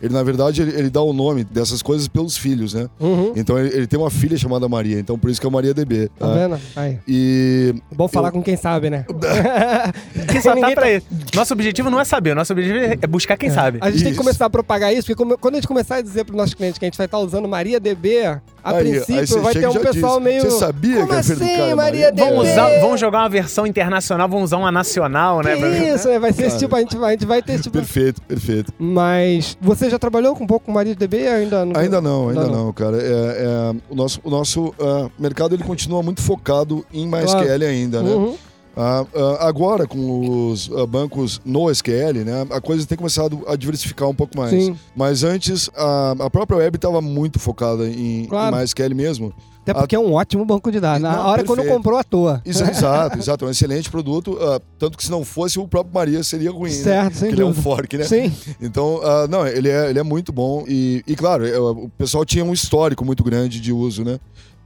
ele, 0.00 0.14
na 0.14 0.22
verdade, 0.22 0.62
ele, 0.62 0.78
ele 0.78 0.90
dá 0.90 1.02
o 1.02 1.12
nome 1.12 1.42
dessas 1.42 1.82
coisas 1.82 2.06
pelos 2.06 2.36
filhos, 2.36 2.72
né? 2.72 2.88
Uhum. 3.00 3.32
Então 3.34 3.58
ele, 3.58 3.74
ele 3.76 3.86
tem 3.88 3.98
uma 3.98 4.10
filha 4.10 4.36
chamada 4.36 4.68
Maria, 4.68 5.00
então 5.00 5.18
por 5.18 5.28
isso 5.28 5.40
que 5.40 5.46
é 5.46 5.48
o 5.48 5.52
MariaDB. 5.52 6.08
Tá 6.16 6.28
tá? 6.28 6.34
vendo? 6.34 6.60
Aí. 6.76 6.98
E 7.08 7.74
Bom 7.96 8.06
falar 8.06 8.28
Eu- 8.28 8.32
com 8.32 8.40
quem 8.42 8.56
sabe, 8.56 8.90
né? 8.90 9.04
Quem 10.30 10.40
só 10.40 10.54
tá 10.54 10.70
pra 10.72 10.92
isso. 10.92 11.06
Nosso 11.38 11.52
objetivo 11.54 11.90
não 11.90 12.00
é 12.00 12.04
saber, 12.04 12.34
nosso 12.34 12.52
objetivo 12.52 12.78
é 13.00 13.06
buscar 13.06 13.36
quem 13.36 13.50
sabe. 13.50 13.78
A 13.80 13.90
gente 13.90 13.98
tem 14.02 14.08
que 14.08 14.10
Isso. 14.12 14.20
começar 14.20 14.46
a 14.46 14.50
propagar 14.50 14.92
isso, 14.92 15.06
porque 15.14 15.36
quando 15.36 15.54
a 15.54 15.58
gente 15.58 15.68
começar 15.68 15.96
a 15.96 16.00
dizer 16.02 16.24
para 16.24 16.32
os 16.32 16.36
nossos 16.36 16.54
clientes 16.54 16.78
que 16.78 16.84
a 16.84 16.88
gente 16.88 16.96
vai 16.98 17.06
estar 17.06 17.18
usando 17.18 17.46
MariaDB, 17.48 18.24
a 18.26 18.40
Aí- 18.64 18.76
aí 18.76 18.82
princípio 18.90 19.26
você 19.26 19.38
vai 19.40 19.54
ter 19.54 19.68
um 19.68 19.74
pessoal 19.74 20.16
diz, 20.16 20.24
meio. 20.24 20.42
"Você 20.42 20.50
sabia 20.58 20.96
Como 20.96 21.08
que 21.08 21.14
assim, 21.14 21.36
cara 21.38 21.52
é 21.70 21.74
MariaDB? 21.74 22.20
Vamos, 22.20 22.48
usar, 22.50 22.80
vamos 22.80 23.00
jogar 23.00 23.18
uma 23.20 23.28
versão 23.28 23.66
internacional, 23.66 24.28
vamos 24.28 24.44
usar 24.46 24.56
uma 24.58 24.72
nacional, 24.72 25.42
né? 25.42 25.54
Que 25.54 25.60
pra- 25.60 25.68
isso, 25.94 26.08
né? 26.08 26.18
Vai 26.18 26.32
ser 26.32 26.46
esse 26.46 26.58
tipo, 26.58 26.74
a 26.76 26.80
gente 26.80 26.96
vai, 26.96 27.08
a 27.10 27.12
gente 27.12 27.26
vai 27.26 27.42
ter 27.42 27.52
esse 27.54 27.62
tipo. 27.64 27.78
perfeito, 27.78 28.20
perfeito. 28.22 28.72
Mas 28.78 29.56
você 29.60 29.88
já 29.88 29.98
trabalhou 29.98 30.34
com 30.34 30.44
um 30.44 30.46
pouco 30.46 30.66
com 30.66 30.72
MariaDB 30.72 31.28
ainda? 31.28 31.64
Não... 31.64 31.80
Ainda 31.80 32.00
não, 32.00 32.28
ainda 32.28 32.40
Ainda 32.42 32.52
não, 32.56 32.72
cara. 32.72 32.96
É, 32.98 33.02
é, 33.02 33.74
o 33.88 33.94
nosso, 33.94 34.20
o 34.24 34.30
nosso 34.30 34.74
ah, 34.80 35.08
mercado 35.18 35.54
ele 35.54 35.62
continua 35.64 36.02
muito 36.02 36.20
focado 36.20 36.84
em 36.92 37.06
MySQL 37.06 37.44
Claro. 37.46 37.64
ainda, 37.64 38.02
né? 38.02 38.10
Uhum. 38.10 38.36
Ah, 38.76 39.04
ah, 39.14 39.48
agora, 39.48 39.86
com 39.86 40.50
os 40.50 40.70
ah, 40.76 40.86
bancos 40.86 41.40
no 41.44 41.68
SQL, 41.70 42.24
né, 42.24 42.46
a 42.50 42.60
coisa 42.60 42.86
tem 42.86 42.96
começado 42.96 43.42
a 43.48 43.56
diversificar 43.56 44.08
um 44.08 44.14
pouco 44.14 44.36
mais. 44.36 44.50
Sim. 44.50 44.76
Mas 44.94 45.24
antes, 45.24 45.68
a, 45.76 46.12
a 46.18 46.30
própria 46.30 46.58
web 46.58 46.76
estava 46.76 47.00
muito 47.00 47.38
focada 47.40 47.88
em, 47.88 48.26
Claro. 48.26 48.54
em 48.54 48.58
MySQL 48.60 48.94
mesmo. 48.94 49.32
Até 49.62 49.74
porque 49.80 49.94
é 49.94 49.98
um 49.98 50.14
ótimo 50.14 50.46
banco 50.46 50.72
de 50.72 50.80
dados. 50.80 51.02
Na 51.02 51.14
Não, 51.16 51.26
hora 51.26 51.44
quando 51.44 51.58
perfeito. 51.58 51.76
comprou 51.76 51.98
à 51.98 52.02
toa. 52.04 52.40
Isso, 52.42 52.62
exato, 52.70 53.18
exato. 53.18 53.44
É 53.44 53.48
um 53.48 53.50
excelente 53.50 53.90
produto. 53.90 54.38
ah, 54.40 54.58
tanto 54.78 54.96
que 54.96 55.04
se 55.04 55.10
não 55.10 55.22
fosse, 55.26 55.58
o 55.58 55.68
próprio 55.68 55.92
Maria 55.92 56.22
seria 56.24 56.50
ruim. 56.50 56.70
né? 56.70 56.76
Certo, 56.76 57.14
sem 57.16 57.28
Porque 57.28 57.34
ele 57.34 57.42
é 57.42 57.50
um 57.50 57.52
fork, 57.54 57.98
né? 57.98 58.04
Sim. 58.04 58.32
Então, 58.62 58.98
ah, 59.02 59.26
não, 59.28 59.46
ele 59.46 59.68
é, 59.68 59.90
ele 59.90 59.98
é 59.98 60.02
muito 60.02 60.32
bom. 60.32 60.64
E, 60.66 61.02
e 61.06 61.14
claro, 61.14 61.44
o 61.84 61.88
pessoal 61.98 62.24
tinha 62.24 62.42
um 62.44 62.52
histórico 62.54 63.04
muito 63.04 63.22
grande 63.22 63.60
de 63.60 63.70
uso, 63.70 64.04
né? 64.04 64.18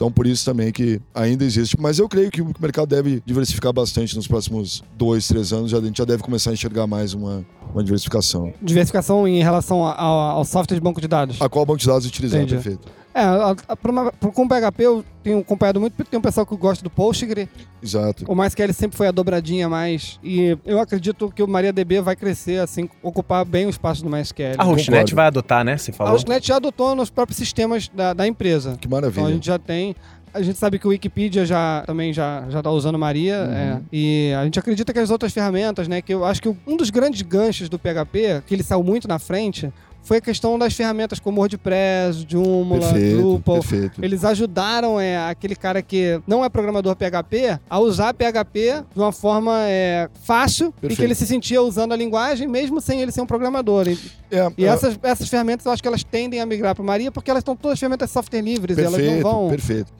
Então, 0.02 0.10
por 0.10 0.26
isso 0.26 0.44
também 0.44 0.72
que 0.72 1.00
ainda 1.14 1.44
existe. 1.44 1.80
Mas 1.80 2.00
eu 2.00 2.08
creio 2.08 2.28
que 2.28 2.42
o 2.42 2.52
mercado 2.58 2.88
deve 2.88 3.22
diversificar 3.24 3.72
bastante 3.72 4.16
nos 4.16 4.26
próximos 4.26 4.82
dois, 4.98 5.28
três 5.28 5.52
anos. 5.52 5.70
Já, 5.70 5.78
a 5.78 5.80
gente 5.80 5.96
já 5.96 6.04
deve 6.04 6.24
começar 6.24 6.50
a 6.50 6.54
enxergar 6.54 6.88
mais 6.88 7.14
uma, 7.14 7.44
uma 7.72 7.84
diversificação. 7.84 8.52
Diversificação 8.60 9.28
em 9.28 9.40
relação 9.40 9.84
ao, 9.84 10.38
ao 10.38 10.44
software 10.44 10.74
de 10.74 10.80
banco 10.80 11.00
de 11.00 11.06
dados. 11.06 11.40
A 11.40 11.48
qual 11.48 11.64
banco 11.64 11.78
de 11.78 11.86
dados 11.86 12.04
utilizar, 12.04 12.40
Entendi. 12.40 12.54
perfeito. 12.54 12.88
É, 13.14 13.20
a- 13.20 13.54
a- 13.68 13.76
pra 13.76 13.92
uma- 13.92 14.12
pra- 14.12 14.30
com 14.30 14.42
o 14.44 14.48
PHP 14.48 14.82
eu 14.84 15.04
tenho 15.22 15.38
acompanhado 15.40 15.80
muito, 15.80 15.92
porque 15.94 16.10
tem 16.10 16.18
um 16.18 16.22
pessoal 16.22 16.46
que 16.46 16.56
gosta 16.56 16.82
do 16.82 16.88
Postgre. 16.90 17.48
Exato. 17.82 18.24
O 18.26 18.34
MySQL 18.34 18.72
sempre 18.72 18.96
foi 18.96 19.06
a 19.08 19.10
dobradinha 19.10 19.66
a 19.66 19.68
mais. 19.68 20.18
E 20.22 20.56
eu 20.64 20.80
acredito 20.80 21.30
que 21.34 21.42
o 21.42 21.46
MariaDB 21.48 22.00
vai 22.00 22.16
crescer, 22.16 22.60
assim, 22.60 22.88
ocupar 23.02 23.44
bem 23.44 23.66
o 23.66 23.70
espaço 23.70 24.02
do 24.02 24.08
MySQL. 24.10 24.54
A 24.56 24.64
Hostnet 24.64 25.14
vai 25.14 25.26
adotar, 25.26 25.64
né? 25.64 25.76
Você 25.76 25.90
A 25.90 25.94
falou. 25.94 26.12
Hostnet 26.14 26.46
já 26.46 26.56
adotou 26.56 26.94
nos 26.94 27.10
próprios 27.10 27.36
sistemas 27.36 27.88
da, 27.88 28.12
da 28.14 28.26
empresa. 28.26 28.76
Que 28.80 28.86
Então 28.86 28.98
a 28.98 29.02
maravilha. 29.02 29.28
gente 29.34 29.46
já 29.46 29.58
tem. 29.58 29.94
A 30.34 30.40
gente 30.40 30.58
sabe 30.58 30.78
que 30.78 30.86
o 30.86 30.90
Wikipedia 30.90 31.44
já 31.44 31.82
também 31.86 32.10
já 32.10 32.46
já 32.48 32.60
está 32.60 32.70
usando 32.70 32.98
Maria. 32.98 33.42
Uhum. 33.42 33.52
é, 33.52 33.80
e 33.92 34.32
a 34.32 34.44
gente 34.44 34.58
acredita 34.58 34.90
que 34.90 34.98
as 34.98 35.10
outras 35.10 35.30
ferramentas, 35.30 35.86
né? 35.86 36.00
Que 36.00 36.14
eu 36.14 36.24
acho 36.24 36.40
que 36.40 36.48
um 36.66 36.76
dos 36.78 36.88
grandes 36.88 37.20
ganchos 37.20 37.68
do 37.68 37.78
PHP, 37.78 38.42
que 38.46 38.54
ele 38.54 38.62
saiu 38.62 38.82
muito 38.82 39.06
na 39.06 39.18
frente, 39.18 39.70
foi 40.02 40.16
a 40.18 40.20
questão 40.20 40.58
das 40.58 40.74
ferramentas 40.74 41.20
como 41.20 41.40
WordPress, 41.40 42.24
Joomla, 42.28 42.80
Perfeito, 42.80 43.16
Drupal. 43.16 43.54
perfeito. 43.60 44.04
Eles 44.04 44.24
ajudaram 44.24 45.00
é, 45.00 45.16
aquele 45.28 45.54
cara 45.54 45.80
que 45.80 46.20
não 46.26 46.44
é 46.44 46.48
programador 46.48 46.96
PHP 46.96 47.58
a 47.70 47.78
usar 47.78 48.12
PHP 48.12 48.82
de 48.94 49.00
uma 49.00 49.12
forma 49.12 49.60
é, 49.62 50.08
fácil 50.24 50.68
e 50.68 50.72
que 50.72 50.80
Perfeito. 50.80 51.02
ele 51.04 51.14
se 51.14 51.26
sentia 51.26 51.62
usando 51.62 51.92
a 51.92 51.96
linguagem 51.96 52.48
mesmo 52.48 52.80
sem 52.80 53.00
ele 53.00 53.12
ser 53.12 53.20
um 53.20 53.26
programador. 53.26 53.86
E, 53.88 53.98
É, 54.30 54.50
e 54.58 54.64
é, 54.64 54.68
essas, 54.68 54.98
essas 55.02 55.28
ferramentas 55.28 55.66
eu 55.66 55.72
acho 55.72 55.80
que 55.82 55.88
elas 55.88 56.02
tendem 56.02 56.40
a 56.40 56.46
migrar 56.46 56.74
para 56.74 56.84
Maria 56.84 57.12
porque 57.12 57.30
elas 57.30 57.42
estão 57.42 57.54
todas 57.54 57.78
ferramentas 57.78 58.10
software 58.10 58.40
livres 58.40 58.76
e 58.78 58.80
elas 58.80 58.92
não 58.92 58.98
Perfeito, 59.00 59.22
vão. 59.22 59.48
perfeito. 59.50 59.92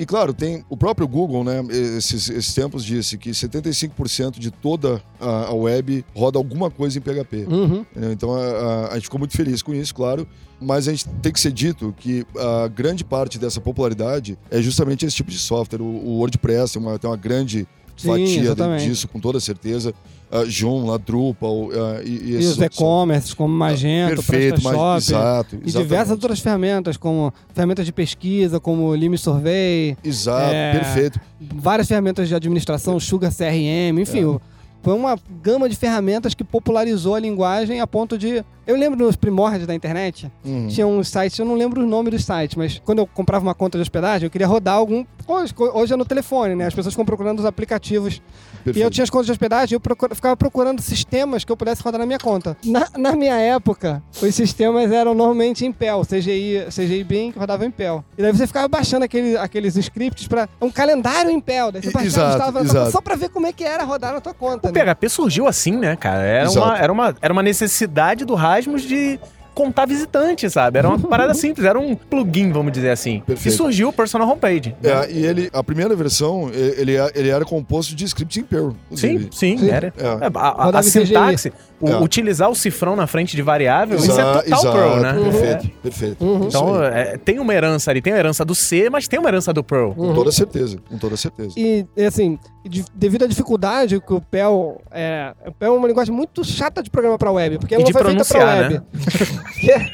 E 0.00 0.06
claro, 0.06 0.32
tem 0.32 0.64
o 0.70 0.78
próprio 0.78 1.06
Google, 1.06 1.44
né? 1.44 1.62
Esses, 1.68 2.30
esses 2.30 2.54
tempos 2.54 2.82
disse 2.82 3.18
que 3.18 3.30
75% 3.32 4.38
de 4.38 4.50
toda 4.50 5.02
a, 5.20 5.48
a 5.48 5.52
web 5.52 6.02
roda 6.16 6.38
alguma 6.38 6.70
coisa 6.70 6.96
em 6.98 7.02
PHP. 7.02 7.46
Uhum. 7.46 7.84
Então 8.10 8.34
a, 8.34 8.40
a- 8.40 8.88
a 8.92 8.94
gente 8.94 9.04
ficou 9.04 9.18
muito 9.18 9.36
feliz 9.36 9.60
com 9.60 9.74
isso, 9.74 9.94
claro. 9.94 10.26
Mas 10.58 10.88
a 10.88 10.90
gente 10.90 11.06
tem 11.22 11.30
que 11.32 11.38
ser 11.40 11.52
dito 11.52 11.94
que 11.98 12.26
a 12.36 12.68
grande 12.68 13.04
parte 13.04 13.38
dessa 13.38 13.60
popularidade 13.60 14.38
é 14.50 14.60
justamente 14.62 15.04
esse 15.04 15.16
tipo 15.16 15.30
de 15.30 15.38
software. 15.38 15.82
O, 15.82 15.84
o 15.84 16.18
WordPress 16.18 16.72
tem 16.74 16.82
uma, 16.82 16.98
tem 16.98 17.08
uma 17.10 17.16
grande 17.16 17.66
Sim, 18.00 18.08
fatia 18.08 18.40
exatamente. 18.40 18.84
disso, 18.86 19.08
com 19.08 19.20
toda 19.20 19.38
certeza. 19.40 19.94
Uh, 20.30 20.98
Drupal 20.98 21.64
uh, 21.64 21.70
e, 22.04 22.08
e 22.08 22.30
E 22.30 22.34
esses 22.36 22.52
os 22.52 22.60
e-commerce 22.60 23.34
como 23.34 23.52
Magento, 23.52 24.22
Perfeito, 24.22 24.62
mas, 24.62 25.08
exato. 25.08 25.56
E 25.56 25.72
diversas 25.72 26.12
outras 26.12 26.38
ferramentas, 26.38 26.96
como 26.96 27.32
ferramentas 27.52 27.84
de 27.84 27.92
pesquisa, 27.92 28.60
como 28.60 28.94
Lime 28.94 29.18
Survey, 29.18 29.96
Exato, 30.04 30.54
É. 30.54 30.72
perfeito. 30.72 31.20
várias 31.40 31.88
ferramentas 31.88 32.28
de 32.28 32.34
administração, 32.34 33.00
Sugar 33.00 33.32
CRM, 33.34 33.98
enfim. 34.00 34.36
É. 34.36 34.40
Foi 34.82 34.94
uma 34.94 35.18
gama 35.42 35.68
de 35.68 35.76
ferramentas 35.76 36.32
que 36.32 36.44
popularizou 36.44 37.14
a 37.14 37.20
linguagem 37.20 37.80
a 37.80 37.86
ponto 37.86 38.16
de 38.16 38.42
Eu 38.70 38.76
lembro 38.76 39.04
nos 39.04 39.16
primórdios 39.16 39.66
da 39.66 39.74
internet, 39.74 40.30
Uhum. 40.44 40.68
tinha 40.68 40.86
uns 40.86 41.08
sites, 41.08 41.36
eu 41.38 41.44
não 41.44 41.54
lembro 41.56 41.82
o 41.82 41.86
nome 41.86 42.08
dos 42.10 42.24
sites, 42.24 42.54
mas 42.54 42.80
quando 42.84 43.00
eu 43.00 43.06
comprava 43.06 43.42
uma 43.44 43.54
conta 43.54 43.76
de 43.76 43.82
hospedagem, 43.82 44.26
eu 44.26 44.30
queria 44.30 44.46
rodar 44.46 44.74
algum. 44.74 45.04
Hoje, 45.26 45.52
hoje 45.74 45.92
é 45.92 45.96
no 45.96 46.04
telefone, 46.04 46.54
né? 46.54 46.66
As 46.66 46.74
pessoas 46.74 46.94
ficam 46.94 47.04
procurando 47.04 47.40
os 47.40 47.44
aplicativos. 47.44 48.14
E 48.14 48.18
eu 48.60 48.64
Perfeito. 48.64 48.90
tinha 48.90 49.04
as 49.04 49.10
contas 49.10 49.26
de 49.26 49.32
hospedagem, 49.32 49.74
eu 49.74 49.80
procura- 49.80 50.14
ficava 50.14 50.36
procurando 50.36 50.80
sistemas 50.82 51.44
que 51.44 51.50
eu 51.50 51.56
pudesse 51.56 51.82
rodar 51.82 51.98
na 51.98 52.06
minha 52.06 52.18
conta. 52.18 52.56
Na, 52.64 52.86
na 52.96 53.12
minha 53.16 53.34
época, 53.36 54.02
os 54.22 54.34
sistemas 54.34 54.92
eram 54.92 55.14
normalmente 55.14 55.64
em 55.66 55.72
PEL, 55.72 56.02
CGI, 56.04 56.66
CGI 56.68 57.02
Bing 57.04 57.32
rodava 57.36 57.64
em 57.64 57.70
PEL. 57.70 58.04
E 58.18 58.22
daí 58.22 58.32
você 58.32 58.46
ficava 58.46 58.68
baixando 58.68 59.04
aquele, 59.04 59.36
aqueles 59.36 59.76
scripts 59.76 60.28
para 60.28 60.48
um 60.60 60.70
calendário 60.70 61.30
em 61.30 61.40
PEL. 61.40 61.72
Daí 61.72 61.82
você 61.82 61.90
baixava, 61.90 62.06
exato, 62.06 62.30
instalava, 62.36 62.60
exato. 62.60 62.90
só 62.92 63.00
pra 63.00 63.16
ver 63.16 63.30
como 63.30 63.46
é 63.46 63.52
que 63.52 63.64
era 63.64 63.82
rodar 63.82 64.12
na 64.12 64.20
tua 64.20 64.34
conta. 64.34 64.68
O 64.68 64.72
né? 64.72 64.84
PHP 64.94 65.08
surgiu 65.08 65.46
assim, 65.48 65.72
né, 65.76 65.96
cara? 65.96 66.22
Era 66.22 66.44
Exato. 66.44 66.66
uma, 66.66 66.78
era, 66.78 66.92
uma, 66.92 67.14
era 67.22 67.32
uma 67.32 67.42
necessidade 67.42 68.24
do 68.26 68.34
Rasmus 68.60 68.82
de 68.82 69.18
contar 69.54 69.84
visitante, 69.84 70.48
sabe? 70.48 70.78
Era 70.78 70.88
uma 70.88 70.98
parada 70.98 71.34
simples, 71.34 71.66
era 71.66 71.78
um 71.78 71.94
plugin, 71.94 72.52
vamos 72.52 72.72
dizer 72.72 72.90
assim. 72.90 73.20
Perfeito. 73.26 73.52
E 73.52 73.56
surgiu 73.56 73.88
o 73.88 73.92
Personal 73.92 74.28
Homepage. 74.30 74.74
É, 74.82 75.10
e 75.10 75.26
ele, 75.26 75.50
a 75.52 75.62
primeira 75.62 75.94
versão, 75.96 76.50
ele, 76.54 76.92
ele 77.14 77.28
era 77.28 77.44
composto 77.44 77.94
de 77.94 78.04
scripts 78.04 78.36
em 78.38 78.44
Perl. 78.44 78.70
Sim, 78.94 79.28
sim, 79.32 79.58
Sim. 79.58 79.68
era. 79.70 79.92
É. 79.98 80.02
É, 80.04 80.30
a, 80.34 80.48
a- 80.68 80.78
a 80.78 80.82
sintaxe, 80.82 81.52
o- 81.80 81.88
É. 81.88 81.98
utilizar 82.00 82.50
o 82.50 82.54
cifrão 82.54 82.94
na 82.94 83.06
frente 83.06 83.34
de 83.36 83.42
variável, 83.42 83.96
isso 83.96 84.12
é 84.12 84.22
total 84.22 84.42
exato, 84.44 84.72
Perl, 84.72 84.96
né? 85.00 85.12
Perfeito, 85.30 85.70
perfeito. 85.82 86.24
Uhum. 86.24 86.44
Então, 86.46 86.82
é, 86.84 87.16
tem 87.18 87.38
uma 87.38 87.54
herança 87.54 87.90
ali, 87.90 88.00
tem 88.02 88.12
a 88.12 88.18
herança 88.18 88.44
do 88.44 88.54
C, 88.54 88.88
mas 88.90 89.08
tem 89.08 89.18
uma 89.18 89.28
herança 89.28 89.52
do 89.52 89.62
Perl. 89.64 89.92
Com 89.94 90.14
toda 90.14 90.30
certeza, 90.32 90.78
com 90.88 90.98
toda 90.98 91.16
certeza. 91.16 91.50
E, 91.56 91.86
assim, 92.06 92.38
de- 92.64 92.84
devido 92.94 93.24
à 93.24 93.26
dificuldade 93.26 94.00
que 94.00 94.12
o 94.12 94.20
PEL 94.20 94.80
é. 94.90 95.32
O 95.46 95.52
PEL 95.52 95.74
é 95.74 95.78
uma 95.78 95.88
linguagem 95.88 96.14
muito 96.14 96.44
chata 96.44 96.82
de 96.82 96.90
programar 96.90 97.18
pra 97.18 97.30
web, 97.32 97.58
porque 97.58 97.74
ela 97.74 97.82
E 97.82 97.84
não 97.84 97.90
de 97.90 97.92
foi 97.92 98.04
feita 98.04 98.24
pra 98.24 98.34
pronunciar, 98.36 98.70
web. 98.70 98.82
Que 99.60 99.70
é- 99.70 99.86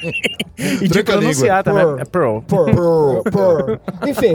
E 0.85 0.89
de 0.89 1.03
pronunciar 1.05 1.63
também. 1.63 2.01
É 2.01 2.05
Perl. 2.05 2.41
Purr, 2.43 3.23
purr. 3.31 3.81
Enfim, 4.09 4.33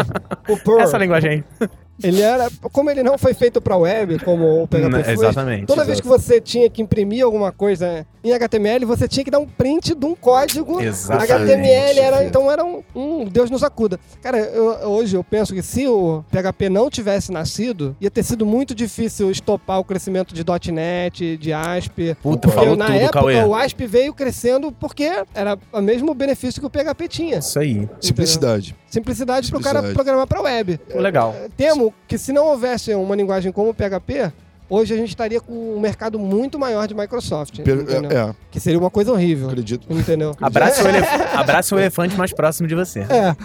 o 0.48 0.58
Purr, 0.58 0.82
Essa 0.82 0.98
linguagem 0.98 1.32
aí. 1.32 1.70
Ele 2.04 2.22
era. 2.22 2.50
Como 2.72 2.90
ele 2.90 3.04
não 3.04 3.18
foi 3.18 3.34
feito 3.34 3.62
pra 3.62 3.78
web, 3.78 4.20
como 4.20 4.64
o 4.64 4.68
PHP 4.68 5.04
foi, 5.04 5.14
exatamente, 5.14 5.66
Toda 5.66 5.86
vez 5.86 6.00
que 6.00 6.08
você 6.08 6.40
tinha 6.42 6.70
que 6.70 6.82
imprimir 6.82 7.24
alguma 7.24 7.52
coisa 7.52 8.06
em 8.24 8.34
HTML, 8.34 8.86
você 8.86 9.08
tinha 9.08 9.24
que 9.24 9.32
dar 9.32 9.40
um 9.40 9.48
print 9.48 9.96
de 9.96 10.06
um 10.06 10.16
código 10.16 10.80
Exatamente. 10.82 11.32
HTML. 11.34 12.00
Era, 12.00 12.24
então 12.26 12.52
era 12.52 12.64
um, 12.64 12.84
um 12.96 13.26
Deus 13.26 13.50
nos 13.50 13.64
acuda. 13.64 14.00
Cara, 14.22 14.38
eu- 14.38 14.90
hoje 14.90 15.16
eu 15.16 15.24
penso 15.24 15.54
que 15.54 15.62
se 15.62 15.88
o 15.88 16.24
PHP 16.32 16.70
não 16.70 16.90
tivesse 16.90 17.32
nascido, 17.32 17.96
ia 18.00 18.12
ter 18.12 18.24
sido 18.24 18.46
muito 18.46 18.74
difícil 18.76 19.32
estopar 19.32 19.80
o 19.80 19.84
crescimento 19.84 20.34
de 20.34 20.44
.NET, 20.72 21.38
de 21.38 21.54
ASP. 21.54 22.16
Puta, 22.22 22.48
Porque 22.48 22.56
falou 22.56 22.76
na 22.76 22.86
tudo, 22.86 22.96
época 22.98 23.20
Cauê. 23.20 23.44
o 23.44 23.56
ASP 23.56 23.86
veio 23.88 24.14
crescendo 24.14 24.72
porque 24.72 25.10
era 25.34 25.58
o 25.74 25.82
mesmo 25.82 26.14
benefício 26.14 26.60
que 26.62 26.68
o 26.68 26.70
PHP 26.70 27.08
tinha. 27.08 27.38
Isso 27.40 27.60
aí. 27.60 27.90
Simplicidade. 28.00 28.76
Simplicidade 28.92 29.50
para 29.50 29.60
o 29.60 29.64
cara 29.64 29.82
programar 29.94 30.28
para 30.28 30.42
web. 30.42 30.80
Legal. 30.94 31.36
Temo 31.58 31.94
que 32.08 32.18
se 32.18 32.32
não 32.32 32.46
houvesse 32.48 32.94
uma 32.94 33.16
linguagem 33.16 33.52
como 33.52 33.70
o 33.70 33.74
PHP, 33.74 34.32
hoje 34.70 34.94
a 34.94 34.98
gente 34.98 35.10
estaria 35.10 35.40
com 35.42 35.54
um 35.76 35.80
mercado 35.80 36.20
muito 36.20 36.60
maior 36.60 36.88
de 36.88 36.94
Microsoft. 36.94 37.62
Per- 37.62 37.86
é, 37.88 38.16
é, 38.30 38.36
Que 38.52 38.60
seria 38.60 38.78
uma 38.78 38.90
coisa 38.90 39.12
horrível. 39.14 39.48
acredito. 39.48 39.88
Entendeu? 39.90 40.36
Abraça 40.42 40.84
o, 40.84 40.88
elef... 40.88 41.08
Abraça 41.34 41.76
o 41.76 41.80
elefante 41.80 42.16
mais 42.18 42.34
próximo 42.34 42.68
de 42.68 42.76
você. 42.76 43.00
É. 43.02 43.36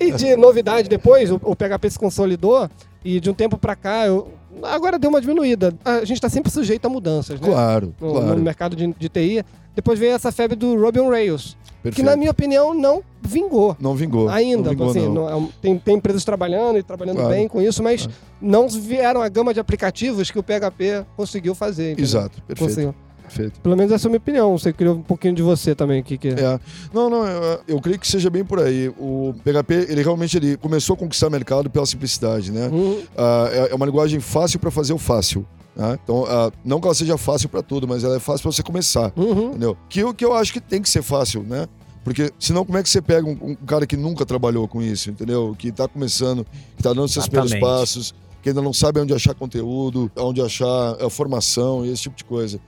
E 0.00 0.10
de 0.12 0.36
novidade, 0.36 0.88
depois 0.88 1.30
o, 1.30 1.40
o 1.44 1.54
PHP 1.54 1.90
se 1.90 1.98
consolidou 1.98 2.68
e 3.04 3.20
de 3.20 3.30
um 3.30 3.34
tempo 3.34 3.56
pra 3.56 3.74
cá, 3.76 4.06
eu- 4.06 4.32
agora 4.62 4.98
deu 4.98 5.10
uma 5.10 5.20
diminuída. 5.20 5.74
A 5.84 6.04
gente 6.04 6.20
tá 6.20 6.28
sempre 6.28 6.50
sujeito 6.50 6.84
a 6.86 6.88
mudanças, 6.88 7.40
né? 7.40 7.46
Claro, 7.48 7.94
No, 8.00 8.10
claro. 8.12 8.36
no 8.36 8.42
mercado 8.42 8.76
de, 8.76 8.86
de 8.98 9.08
TI. 9.08 9.44
Depois 9.74 9.98
veio 9.98 10.12
essa 10.12 10.30
febre 10.30 10.54
do 10.54 10.78
Ruby 10.78 11.00
on 11.00 11.08
Rails, 11.08 11.56
que 11.66 11.82
Perfeito. 11.84 12.06
na 12.06 12.14
minha 12.14 12.30
opinião 12.30 12.74
não 12.74 13.02
vingou. 13.22 13.74
Não 13.80 13.94
vingou. 13.94 14.28
Ainda, 14.28 14.64
não 14.64 14.70
vingou, 14.70 14.90
assim, 14.90 15.00
não. 15.08 15.14
não 15.14 15.44
é 15.46 15.48
tem, 15.62 15.78
tem 15.78 15.94
empresas 15.96 16.24
trabalhando 16.26 16.78
e 16.78 16.82
trabalhando 16.82 17.16
Claro. 17.16 17.30
bem 17.30 17.48
com 17.48 17.62
isso, 17.62 17.82
mas 17.82 18.06
não 18.38 18.68
vieram 18.68 19.22
a 19.22 19.28
gama 19.30 19.54
de 19.54 19.60
aplicativos 19.60 20.30
que 20.30 20.38
o 20.38 20.42
PHP 20.42 21.06
conseguiu 21.16 21.54
fazer. 21.54 21.92
entendeu? 21.92 22.04
Exato, 22.04 22.42
perfeito. 22.42 22.68
Conseguiu. 22.68 22.94
Perfeito. 23.32 23.60
Pelo 23.60 23.76
menos 23.76 23.92
essa 23.92 24.06
é 24.06 24.08
a 24.08 24.10
minha 24.10 24.18
opinião. 24.18 24.56
Você 24.58 24.72
queria 24.72 24.92
um 24.92 25.02
pouquinho 25.02 25.34
de 25.34 25.42
você 25.42 25.74
também, 25.74 26.02
que 26.02 26.16
que 26.18 26.28
É. 26.28 26.60
Não, 26.92 27.08
não, 27.08 27.26
eu, 27.26 27.60
eu 27.68 27.80
creio 27.80 27.98
que 27.98 28.06
seja 28.06 28.28
bem 28.30 28.44
por 28.44 28.60
aí. 28.60 28.88
O 28.98 29.34
PHP, 29.44 29.86
ele 29.88 30.02
realmente 30.02 30.36
ele 30.36 30.56
começou 30.56 30.94
a 30.94 30.96
conquistar 30.96 31.30
mercado 31.30 31.68
pela 31.70 31.86
simplicidade, 31.86 32.52
né? 32.52 32.68
Hum, 32.72 33.00
Ah, 33.16 33.48
é, 33.52 33.72
é 33.72 33.74
uma 33.74 33.86
linguagem 33.86 34.20
fácil 34.20 34.58
para 34.58 34.70
fazer 34.70 34.92
o 34.92 34.98
fácil. 34.98 35.46
né? 35.74 35.98
Então, 36.02 36.24
ah, 36.28 36.50
não 36.64 36.80
que 36.80 36.86
ela 36.86 36.94
seja 36.94 37.16
fácil 37.16 37.48
para 37.48 37.62
tudo, 37.62 37.88
mas 37.88 38.04
ela 38.04 38.16
é 38.16 38.20
fácil 38.20 38.42
para 38.42 38.52
você 38.52 38.62
começar. 38.62 39.12
uhum. 39.16 39.48
Entendeu? 39.50 39.76
Que 39.88 40.04
o 40.04 40.12
que 40.12 40.24
eu 40.24 40.34
acho 40.34 40.52
que 40.52 40.60
tem 40.60 40.82
que 40.82 40.88
ser 40.90 41.02
fácil, 41.02 41.42
né? 41.42 41.66
Porque 42.04 42.32
senão 42.38 42.64
como 42.64 42.76
é 42.78 42.82
que 42.82 42.90
você 42.90 43.00
pega 43.00 43.26
um, 43.26 43.38
um 43.40 43.54
cara 43.54 43.86
que 43.86 43.96
nunca 43.96 44.26
trabalhou 44.26 44.66
com 44.66 44.82
isso, 44.82 45.08
entendeu? 45.08 45.54
Que 45.56 45.70
tá 45.70 45.86
começando, 45.86 46.44
que 46.76 46.82
tá 46.82 46.92
dando 46.92 47.06
seus 47.08 47.28
primeiros 47.28 47.52
Exatamente. 47.52 47.78
passos, 47.78 48.12
que 48.42 48.48
ainda 48.48 48.60
não 48.60 48.72
sabe 48.72 48.98
onde 48.98 49.14
achar 49.14 49.34
conteúdo, 49.34 50.10
onde 50.16 50.42
achar 50.42 50.96
eh, 50.98 51.08
formação 51.08 51.86
e 51.86 51.90
esse 51.92 52.02
tipo 52.02 52.16
de 52.16 52.24
coisa. 52.24 52.58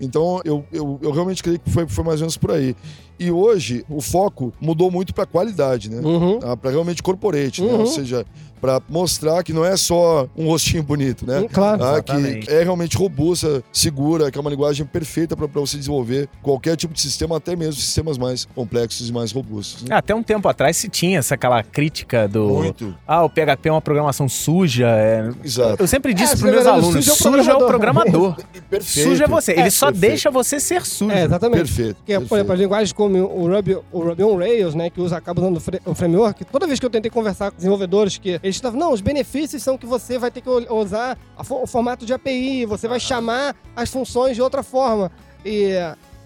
Então, 0.00 0.40
eu, 0.44 0.64
eu, 0.72 0.98
eu 1.00 1.10
realmente 1.12 1.42
creio 1.42 1.58
que 1.58 1.70
foi, 1.70 1.86
foi 1.86 2.04
mais 2.04 2.20
ou 2.20 2.24
menos 2.24 2.36
por 2.36 2.50
aí. 2.50 2.74
E 3.18 3.30
hoje, 3.30 3.84
o 3.88 4.00
foco 4.00 4.52
mudou 4.60 4.90
muito 4.90 5.14
para 5.14 5.26
qualidade, 5.26 5.90
né? 5.90 6.00
Uhum. 6.00 6.40
para 6.56 6.70
realmente 6.70 7.02
corporate, 7.02 7.62
né? 7.62 7.72
Uhum. 7.72 7.80
Ou 7.80 7.86
seja, 7.86 8.26
para 8.62 8.80
mostrar 8.88 9.42
que 9.42 9.52
não 9.52 9.64
é 9.64 9.76
só 9.76 10.28
um 10.36 10.46
rostinho 10.46 10.84
bonito, 10.84 11.26
né? 11.26 11.44
Claro. 11.52 11.82
Ah, 11.84 12.00
que 12.00 12.48
é 12.48 12.62
realmente 12.62 12.96
robusta, 12.96 13.60
segura, 13.72 14.30
que 14.30 14.38
é 14.38 14.40
uma 14.40 14.48
linguagem 14.50 14.86
perfeita 14.86 15.36
para 15.36 15.48
você 15.48 15.76
desenvolver 15.76 16.28
qualquer 16.40 16.76
tipo 16.76 16.94
de 16.94 17.00
sistema, 17.00 17.36
até 17.38 17.56
mesmo 17.56 17.74
sistemas 17.74 18.16
mais 18.16 18.44
complexos 18.54 19.08
e 19.08 19.12
mais 19.12 19.32
robustos. 19.32 19.82
né? 19.82 19.96
Até 19.96 20.14
um 20.14 20.22
tempo 20.22 20.46
atrás 20.48 20.76
se 20.76 20.88
tinha 20.88 21.18
essa 21.18 21.34
aquela 21.34 21.60
crítica 21.64 22.28
do. 22.28 22.48
Muito. 22.48 22.94
Ah, 23.04 23.24
o 23.24 23.28
PHP 23.28 23.68
é 23.68 23.72
uma 23.72 23.80
programação 23.80 24.28
suja. 24.28 24.86
é- 24.88 25.28
Exato. 25.44 25.82
Eu 25.82 25.88
sempre 25.88 26.14
disse 26.14 26.34
É, 26.34 26.36
para 26.36 26.52
meus 26.52 26.66
alunos: 26.66 27.04
sujo 27.04 27.10
é 27.10 27.12
o 27.12 27.16
sujo 27.16 27.50
é 27.50 27.54
o 27.54 27.66
programador. 27.66 28.34
programador. 28.36 28.36
Sujo 28.82 29.24
é 29.24 29.26
você. 29.26 29.52
Ele 29.52 29.60
É, 29.62 29.70
só 29.70 29.86
perfeito. 29.86 30.00
deixa 30.10 30.30
você 30.30 30.60
ser 30.60 30.86
sujo. 30.86 31.10
É, 31.10 31.24
exatamente. 31.24 31.58
Perfeito. 31.64 31.96
Porque, 31.96 32.12
por 32.14 32.20
perfeito. 32.20 32.34
exemplo, 32.36 32.52
as 32.52 32.60
linguagens 32.60 32.92
como 32.92 33.18
o 33.18 33.48
Ruby, 33.52 33.76
o 33.90 34.00
Ruby 34.04 34.22
on 34.22 34.36
Rails, 34.36 34.74
né, 34.74 34.88
que 34.88 35.00
usa, 35.00 35.16
acaba 35.16 35.40
usando 35.40 35.60
o 35.84 35.94
framework, 35.94 36.44
toda 36.44 36.66
vez 36.66 36.78
que 36.78 36.86
eu 36.86 36.90
tentei 36.90 37.10
conversar 37.10 37.50
com 37.50 37.56
desenvolvedores 37.56 38.18
que 38.18 38.38
eles 38.52 38.58
estavam, 38.58 38.78
não, 38.78 38.92
os 38.92 39.00
benefícios 39.00 39.62
são 39.62 39.78
que 39.78 39.86
você 39.86 40.18
vai 40.18 40.30
ter 40.30 40.40
que 40.40 40.48
usar 40.48 41.18
o 41.48 41.66
formato 41.66 42.04
de 42.06 42.12
API, 42.12 42.66
você 42.66 42.86
vai 42.86 43.00
chamar 43.00 43.56
as 43.74 43.90
funções 43.90 44.36
de 44.36 44.42
outra 44.42 44.62
forma. 44.62 45.10
E, 45.44 45.72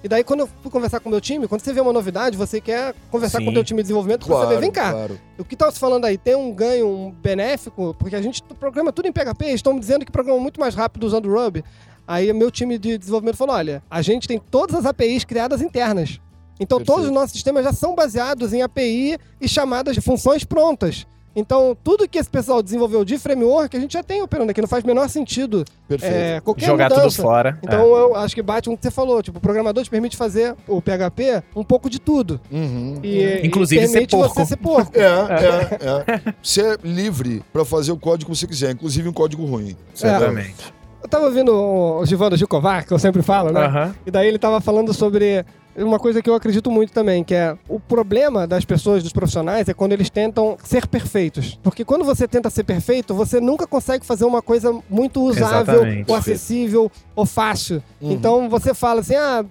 e 0.02 0.08
daí, 0.08 0.22
quando 0.22 0.40
eu 0.40 0.48
fui 0.62 0.70
conversar 0.70 1.00
com 1.00 1.08
o 1.08 1.12
meu 1.12 1.20
time, 1.20 1.48
quando 1.48 1.60
você 1.60 1.72
vê 1.72 1.80
uma 1.80 1.92
novidade, 1.92 2.36
você 2.36 2.60
quer 2.60 2.94
conversar 3.10 3.38
Sim. 3.38 3.44
com 3.44 3.50
o 3.50 3.54
teu 3.54 3.64
time 3.64 3.78
de 3.78 3.84
desenvolvimento 3.84 4.26
Claro, 4.26 4.48
saber, 4.48 4.60
vem 4.60 4.70
cá, 4.70 4.92
claro. 4.92 5.20
o 5.38 5.44
que 5.44 5.56
tá 5.56 5.70
se 5.70 5.78
falando 5.78 6.04
aí? 6.04 6.18
Tem 6.18 6.34
um 6.34 6.52
ganho 6.52 6.86
um 6.86 7.10
benéfico? 7.10 7.94
Porque 7.98 8.16
a 8.16 8.22
gente 8.22 8.42
programa 8.60 8.92
tudo 8.92 9.08
em 9.08 9.12
PHP, 9.12 9.46
estão 9.52 9.78
dizendo 9.78 10.04
que 10.04 10.12
programa 10.12 10.40
muito 10.40 10.60
mais 10.60 10.74
rápido 10.74 11.04
usando 11.04 11.32
Ruby. 11.32 11.64
Aí 12.06 12.32
meu 12.32 12.50
time 12.50 12.78
de 12.78 12.98
desenvolvimento 12.98 13.36
falou: 13.36 13.56
olha, 13.56 13.82
a 13.90 14.00
gente 14.02 14.28
tem 14.28 14.38
todas 14.38 14.76
as 14.76 14.86
APIs 14.86 15.24
criadas 15.24 15.60
internas. 15.60 16.20
Então 16.58 16.78
Perfeito. 16.78 16.86
todos 16.86 17.06
os 17.06 17.12
nossos 17.12 17.32
sistemas 17.32 17.64
já 17.64 17.72
são 17.72 17.94
baseados 17.94 18.52
em 18.52 18.62
API 18.62 19.18
e 19.40 19.48
chamadas 19.48 19.94
de 19.94 20.00
funções 20.00 20.44
prontas. 20.44 21.06
Então, 21.38 21.76
tudo 21.84 22.08
que 22.08 22.18
esse 22.18 22.30
pessoal 22.30 22.62
desenvolveu 22.62 23.04
de 23.04 23.18
framework, 23.18 23.76
a 23.76 23.80
gente 23.80 23.92
já 23.92 24.02
tem 24.02 24.22
operando 24.22 24.50
aqui. 24.50 24.60
Não 24.62 24.66
faz 24.66 24.82
o 24.82 24.86
menor 24.86 25.06
sentido 25.10 25.66
é, 26.00 26.40
qualquer 26.40 26.64
Jogar 26.64 26.88
tudo 26.88 26.98
mudança. 27.00 27.20
fora. 27.22 27.58
Então, 27.62 27.80
É. 27.80 28.00
eu 28.00 28.16
acho 28.16 28.34
que 28.34 28.40
bate 28.40 28.68
com 28.70 28.74
o 28.74 28.76
que 28.78 28.82
você 28.82 28.90
falou. 28.90 29.22
Tipo, 29.22 29.36
o 29.36 29.40
programador 29.40 29.84
te 29.84 29.90
permite 29.90 30.16
fazer 30.16 30.54
o 30.66 30.80
PHP 30.80 31.42
um 31.54 31.62
pouco 31.62 31.90
de 31.90 32.00
tudo. 32.00 32.40
Uhum. 32.50 33.00
E, 33.02 33.40
Inclusive 33.46 33.84
e 33.84 33.86
ser 33.86 33.92
permite 33.92 34.10
porco. 34.12 34.34
você 34.34 34.46
ser 34.46 34.56
porco. 34.56 34.92
É, 34.96 35.02
é, 35.04 36.14
é. 36.30 36.34
Você 36.42 36.62
é 36.62 36.76
livre 36.82 37.42
para 37.52 37.64
fazer 37.66 37.92
o 37.92 37.98
código 37.98 38.30
que 38.32 38.36
você 38.38 38.46
quiser, 38.46 38.70
inclusive 38.70 39.06
um 39.06 39.12
código 39.12 39.44
ruim. 39.44 39.76
Exatamente. 39.94 40.74
Eu 41.02 41.08
tava 41.08 41.26
ouvindo 41.26 41.52
o 41.54 42.04
Givando 42.06 42.36
Jukovar, 42.36 42.86
que 42.86 42.92
eu 42.92 42.98
sempre 42.98 43.22
falo, 43.22 43.50
né? 43.52 43.60
Aham. 43.66 43.94
E 44.06 44.10
daí 44.10 44.26
ele 44.26 44.38
tava 44.38 44.60
falando 44.60 44.92
sobre 44.94 45.44
uma 45.84 45.98
coisa 45.98 46.22
que 46.22 46.30
eu 46.30 46.34
acredito 46.34 46.70
muito 46.70 46.92
também, 46.92 47.22
que 47.22 47.34
é 47.34 47.56
o 47.68 47.78
problema 47.78 48.46
das 48.46 48.64
pessoas, 48.64 49.02
dos 49.02 49.12
profissionais, 49.12 49.68
é 49.68 49.74
quando 49.74 49.92
eles 49.92 50.08
tentam 50.08 50.56
ser 50.64 50.86
perfeitos. 50.86 51.58
Porque 51.62 51.84
quando 51.84 52.04
você 52.04 52.26
tenta 52.26 52.48
ser 52.50 52.64
perfeito, 52.64 53.14
você 53.14 53.40
nunca 53.40 53.66
consegue 53.66 54.04
fazer 54.06 54.24
uma 54.24 54.40
coisa 54.40 54.72
muito 54.88 55.22
usável, 55.22 55.74
Exatamente. 55.74 56.10
ou 56.10 56.16
acessível, 56.16 56.92
ou 57.14 57.26
fácil. 57.26 57.82
Uhum. 58.00 58.12
Então 58.12 58.48
você 58.48 58.72
fala 58.74 59.00
assim, 59.00 59.14
ah. 59.14 59.44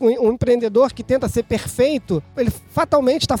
Um 0.00 0.32
empreendedor 0.32 0.90
que 0.94 1.02
tenta 1.02 1.28
ser 1.28 1.42
perfeito, 1.42 2.22
ele 2.34 2.50
fatalmente 2.70 3.22
está 3.22 3.36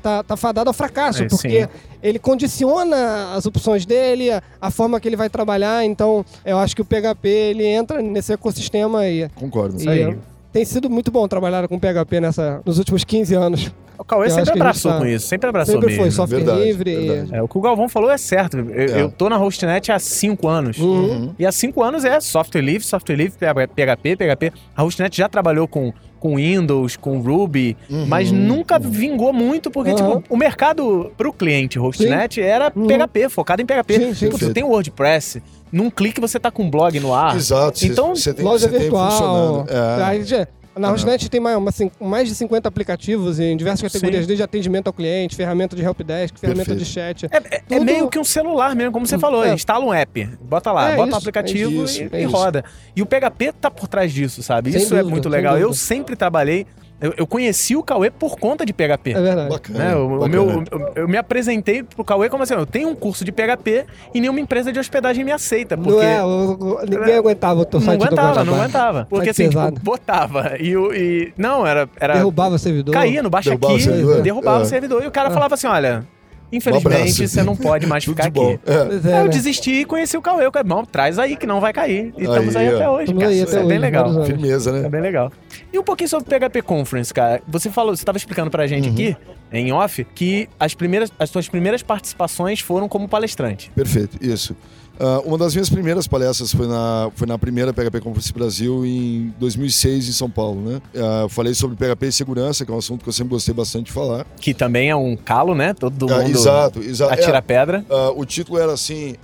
tá, 0.00 0.22
tá 0.22 0.36
fadado 0.36 0.70
ao 0.70 0.74
fracasso, 0.74 1.24
É, 1.24 1.28
porque 1.28 1.62
sim. 1.62 1.68
ele 2.00 2.18
condiciona 2.18 3.32
as 3.34 3.44
opções 3.44 3.84
dele, 3.84 4.30
a, 4.30 4.40
a 4.60 4.70
forma 4.70 5.00
que 5.00 5.08
ele 5.08 5.16
vai 5.16 5.28
trabalhar. 5.28 5.84
Então, 5.84 6.24
eu 6.44 6.58
acho 6.58 6.76
que 6.76 6.82
o 6.82 6.84
PHP 6.84 7.28
ele 7.28 7.64
entra 7.64 8.00
nesse 8.00 8.32
ecossistema 8.32 9.00
aí. 9.00 9.28
Concordo. 9.34 9.76
E 9.76 9.80
Isso 9.80 9.90
aí. 9.90 10.18
Tem 10.52 10.64
sido 10.64 10.88
muito 10.90 11.10
bom 11.10 11.26
trabalhar 11.28 11.66
com 11.68 11.78
PHP 11.78 12.20
nessa, 12.20 12.60
nos 12.64 12.78
últimos 12.78 13.04
15 13.04 13.34
anos. 13.34 13.72
O 13.98 14.04
Cauê 14.04 14.30
sempre 14.30 14.52
abraçou 14.52 14.92
tá- 14.92 14.98
com 14.98 15.06
isso, 15.06 15.26
sempre 15.26 15.48
abraçou 15.50 15.74
Sempre 15.74 15.88
mesmo. 15.88 16.02
foi 16.02 16.10
software 16.10 16.38
Verdade, 16.38 16.64
livre. 16.64 16.90
e- 16.90 17.06
verdade. 17.08 17.34
É, 17.34 17.42
o 17.42 17.46
que 17.46 17.58
o 17.58 17.60
Galvão 17.60 17.86
falou 17.86 18.10
é 18.10 18.16
certo. 18.16 18.56
Eu, 18.56 18.70
É. 18.70 19.02
eu 19.02 19.10
tô 19.10 19.28
na 19.28 19.36
Hostnet 19.36 19.92
há 19.92 19.98
cinco 19.98 20.48
anos. 20.48 20.78
Uhum. 20.78 21.34
E 21.38 21.44
há 21.44 21.52
cinco 21.52 21.82
anos 21.82 22.02
é 22.04 22.18
software 22.18 22.62
livre, 22.62 22.82
software 22.86 23.14
livre, 23.16 23.36
PHP, 23.38 24.16
PHP. 24.16 24.52
A 24.74 24.82
Hostnet 24.82 25.14
já 25.16 25.28
trabalhou 25.28 25.68
com 25.68 25.92
com 26.18 26.36
Windows, 26.36 26.98
com 26.98 27.18
Ruby, 27.18 27.74
Uhum, 27.88 28.04
mas 28.06 28.30
nunca 28.30 28.78
vingou 28.78 29.32
muito, 29.32 29.70
porque, 29.70 29.92
Aham. 29.92 30.20
tipo, 30.20 30.34
o 30.34 30.36
mercado 30.36 31.10
pro 31.16 31.32
cliente 31.32 31.78
hostnet 31.78 32.38
era 32.42 32.70
Uhum. 32.76 32.86
PHP, 32.86 33.30
focado 33.30 33.62
em 33.62 33.64
PHP. 33.64 33.94
Sim, 33.94 34.12
sim. 34.14 34.26
Tipo, 34.26 34.38
tu 34.38 34.52
tem 34.52 34.62
o 34.62 34.68
WordPress, 34.68 35.42
num 35.72 35.90
clique 35.90 36.20
você 36.20 36.38
tá 36.38 36.50
com 36.50 36.64
um 36.64 36.70
blog 36.70 36.98
no 37.00 37.14
ar. 37.14 37.36
Exato. 37.36 37.84
Então, 37.84 38.14
cê 38.16 38.32
tem, 38.34 38.44
Loja 38.44 38.68
virtual. 38.68 39.10
funcionando. 39.10 39.70
É. 39.70 40.02
Aí, 40.04 40.24
já- 40.24 40.46
na. 40.76 40.90
Hostnet 40.90 41.28
tem 41.28 41.40
mais, 41.40 41.56
uma 41.58 41.72
cin- 41.72 41.90
mais 42.00 42.28
de 42.28 42.34
50 42.34 42.66
aplicativos 42.68 43.38
em 43.40 43.56
diversas 43.56 43.82
categorias, 43.82 44.22
Sim. 44.22 44.28
desde 44.28 44.42
atendimento 44.42 44.86
ao 44.86 44.92
cliente, 44.92 45.34
ferramenta 45.36 45.74
de 45.76 45.82
helpdesk, 45.82 46.38
ferramenta 46.38 46.70
Perfeito. 46.70 46.86
de 46.86 46.90
chat. 46.90 47.26
É, 47.26 47.36
é- 47.56 47.76
é 47.76 47.80
meio 47.80 48.08
que 48.08 48.18
um 48.18 48.24
celular 48.24 48.74
mesmo, 48.74 48.92
como 48.92 49.04
você 49.06 49.18
falou. 49.18 49.44
É. 49.44 49.52
Instala 49.52 49.84
um 49.84 49.92
app, 49.92 50.28
bota 50.40 50.70
lá, 50.72 50.92
É 50.92 50.96
bota 50.96 51.08
isso, 51.08 51.16
um 51.16 51.18
aplicativo 51.18 51.80
é 51.80 51.84
isso, 51.84 52.02
e, 52.02 52.08
é 52.12 52.22
e 52.22 52.24
roda. 52.24 52.64
E 52.96 53.02
o 53.02 53.06
PHP 53.06 53.52
tá 53.60 53.70
por 53.70 53.88
trás 53.88 54.12
disso, 54.12 54.42
sabe? 54.42 54.70
Sem 54.72 54.80
isso 54.82 54.94
é 54.94 54.98
dúvida, 54.98 55.10
muito 55.10 55.24
sem 55.24 55.32
legal. 55.32 55.58
Eu 55.58 55.74
sempre 55.74 56.14
trabalhei. 56.16 56.66
Eu, 57.00 57.14
eu 57.16 57.26
conheci 57.26 57.74
o 57.76 57.82
Cauê 57.82 58.10
por 58.10 58.38
conta 58.38 58.66
de 58.66 58.72
PHP. 58.74 59.12
É 59.12 59.20
verdade. 59.22 59.48
Bacana. 59.48 59.78
Né? 59.78 59.96
O, 59.96 60.04
o 60.06 60.08
bacana. 60.18 60.28
meu, 60.28 60.64
eu, 60.70 60.92
eu 60.96 61.08
me 61.08 61.16
apresentei 61.16 61.82
pro 61.82 62.04
Cauê 62.04 62.28
como 62.28 62.42
assim, 62.42 62.52
eu 62.54 62.66
tenho 62.66 62.88
um 62.90 62.94
curso 62.94 63.24
de 63.24 63.32
PHP 63.32 63.86
e 64.14 64.20
nenhuma 64.20 64.38
empresa 64.40 64.70
de 64.70 64.78
hospedagem 64.78 65.24
me 65.24 65.32
aceita. 65.32 65.76
Porque 65.78 65.92
Não 65.96 66.02
é, 66.02 66.22
o- 66.22 66.58
o- 66.58 66.80
ninguém 66.86 67.14
aguentava 67.16 67.60
o 67.60 67.64
teu 67.64 67.80
não 67.80 67.86
site 67.86 67.98
do 68.00 68.04
aguentava, 68.06 68.44
não 68.44 68.54
aguentava. 68.54 69.06
Porque 69.08 69.32
Site 69.32 69.56
assim, 69.56 69.70
tipo, 69.70 69.80
botava 69.84 70.56
e, 70.60 70.76
o- 70.76 70.92
e 70.92 71.32
não, 71.38 71.66
era, 71.66 71.88
era 71.98 72.14
Derrubava 72.14 72.56
o 72.56 72.58
servidor. 72.58 72.92
caía 72.92 73.22
no 73.22 73.30
baixa 73.30 73.50
Derrubava 73.50 73.74
aqui, 73.74 73.82
o 73.82 73.84
servidor? 73.84 74.22
derrubava 74.22 74.58
É. 74.58 74.62
o 74.62 74.66
servidor 74.66 75.02
e 75.02 75.06
o 75.06 75.10
cara 75.10 75.30
É. 75.30 75.32
falava 75.32 75.54
assim, 75.54 75.66
olha, 75.68 76.04
Um 76.52 76.56
infelizmente 76.56 76.96
abraço. 76.96 77.28
você 77.28 77.42
não 77.42 77.56
pode 77.56 77.86
mais 77.86 78.04
ficar 78.04 78.28
bom. 78.30 78.54
aqui. 78.54 78.60
É. 78.66 78.72
É, 79.10 79.14
Aí 79.14 79.20
eu 79.20 79.24
né? 79.24 79.28
desisti 79.28 79.70
e 79.80 79.84
conheci 79.84 80.16
o 80.16 80.20
Cauê. 80.22 80.46
O 80.46 80.52
Cauê, 80.52 80.64
irmão, 80.64 80.84
traz 80.84 81.18
aí 81.18 81.36
que 81.36 81.46
não 81.46 81.60
vai 81.60 81.72
cair. 81.72 82.12
E 82.18 82.24
estamos 82.24 82.54
aí 82.56 82.72
ó. 82.72 82.76
até 82.76 82.88
hoje, 82.90 83.14
aí 83.24 83.34
Isso 83.40 83.52
até 83.52 83.56
é 83.56 83.58
bem 83.60 83.66
hoje, 83.68 83.78
legal. 83.78 84.02
vários 84.02 84.16
anos. 84.16 84.28
Firmeza, 84.28 84.70
É 84.70 84.82
né? 84.82 84.88
bem 84.88 85.00
legal. 85.00 85.32
E 85.72 85.78
um 85.78 85.82
pouquinho 85.84 86.08
sobre 86.08 86.26
o 86.34 86.40
PHP 86.40 86.62
Conference, 86.62 87.12
cara. 87.14 87.42
Você 87.46 87.70
falou, 87.70 87.94
você 87.94 88.02
estava 88.02 88.18
explicando 88.18 88.50
pra 88.50 88.62
Uhum. 88.62 88.68
gente 88.68 88.88
aqui, 88.88 89.16
em 89.52 89.72
off, 89.72 90.04
que 90.14 90.48
as 90.58 90.74
primeiras, 90.74 91.12
as 91.18 91.30
suas 91.30 91.48
primeiras 91.48 91.82
participações 91.82 92.60
foram 92.60 92.88
como 92.88 93.08
palestrante. 93.08 93.70
Perfeito, 93.74 94.18
isso. 94.20 94.56
Ah, 95.02 95.22
uma 95.24 95.38
das 95.38 95.54
minhas 95.54 95.70
primeiras 95.70 96.06
palestras 96.06 96.52
foi 96.52 96.66
na, 96.66 97.10
foi 97.14 97.26
na 97.26 97.38
primeira 97.38 97.72
PHP 97.72 98.00
Conference 98.00 98.32
Brasil 98.34 98.84
em 98.84 99.32
2006 99.38 100.08
em 100.08 100.12
São 100.12 100.28
Paulo, 100.28 100.60
né? 100.60 100.82
Eu 101.22 101.28
falei 101.30 101.54
sobre 101.54 101.74
PHP 101.76 102.08
e 102.08 102.12
segurança, 102.12 102.66
que 102.66 102.70
é 102.70 102.74
um 102.74 102.78
assunto 102.78 103.02
que 103.02 103.08
eu 103.08 103.12
sempre 103.12 103.30
gostei 103.30 103.54
bastante 103.54 103.86
de 103.86 103.92
falar. 103.92 104.26
Que 104.38 104.52
também 104.52 104.90
é 104.90 104.96
um 104.96 105.16
calo, 105.16 105.54
né? 105.54 105.72
Todo 105.72 106.12
Ah, 106.12 106.18
mundo 106.18 106.30
exato, 106.30 106.80
exato. 106.82 107.14
atira 107.14 107.38
É, 107.38 107.40
pedra. 107.40 107.84
o 108.14 108.24
título 108.26 108.58
era 108.58 108.72
assim: 108.72 109.14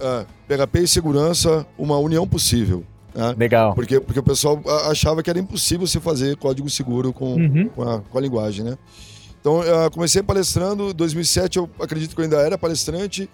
PHP 0.48 0.78
e 0.84 0.88
segurança, 0.88 1.66
uma 1.76 1.98
união 1.98 2.26
possível. 2.26 2.82
Né? 3.16 3.34
Legal. 3.38 3.74
Porque, 3.74 3.98
porque 4.00 4.20
o 4.20 4.22
pessoal 4.22 4.60
ah, 4.66 4.90
achava 4.90 5.22
que 5.22 5.30
era 5.30 5.38
impossível 5.38 5.86
você 5.86 5.98
fazer 5.98 6.36
código 6.36 6.68
seguro 6.70 7.12
com, 7.12 7.34
Uhum. 7.34 7.68
com, 7.74 7.82
a, 7.82 8.00
com 8.00 8.18
a 8.18 8.20
linguagem, 8.20 8.64
né? 8.64 8.76
Então, 9.40 9.62
eu 9.62 9.90
comecei 9.92 10.22
palestrando, 10.22 10.90
em 10.90 10.94
2007 10.94 11.56
eu 11.58 11.70
acredito 11.80 12.14
que 12.14 12.20
eu 12.20 12.24
ainda 12.24 12.36
era 12.38 12.58
palestrante, 12.58 13.30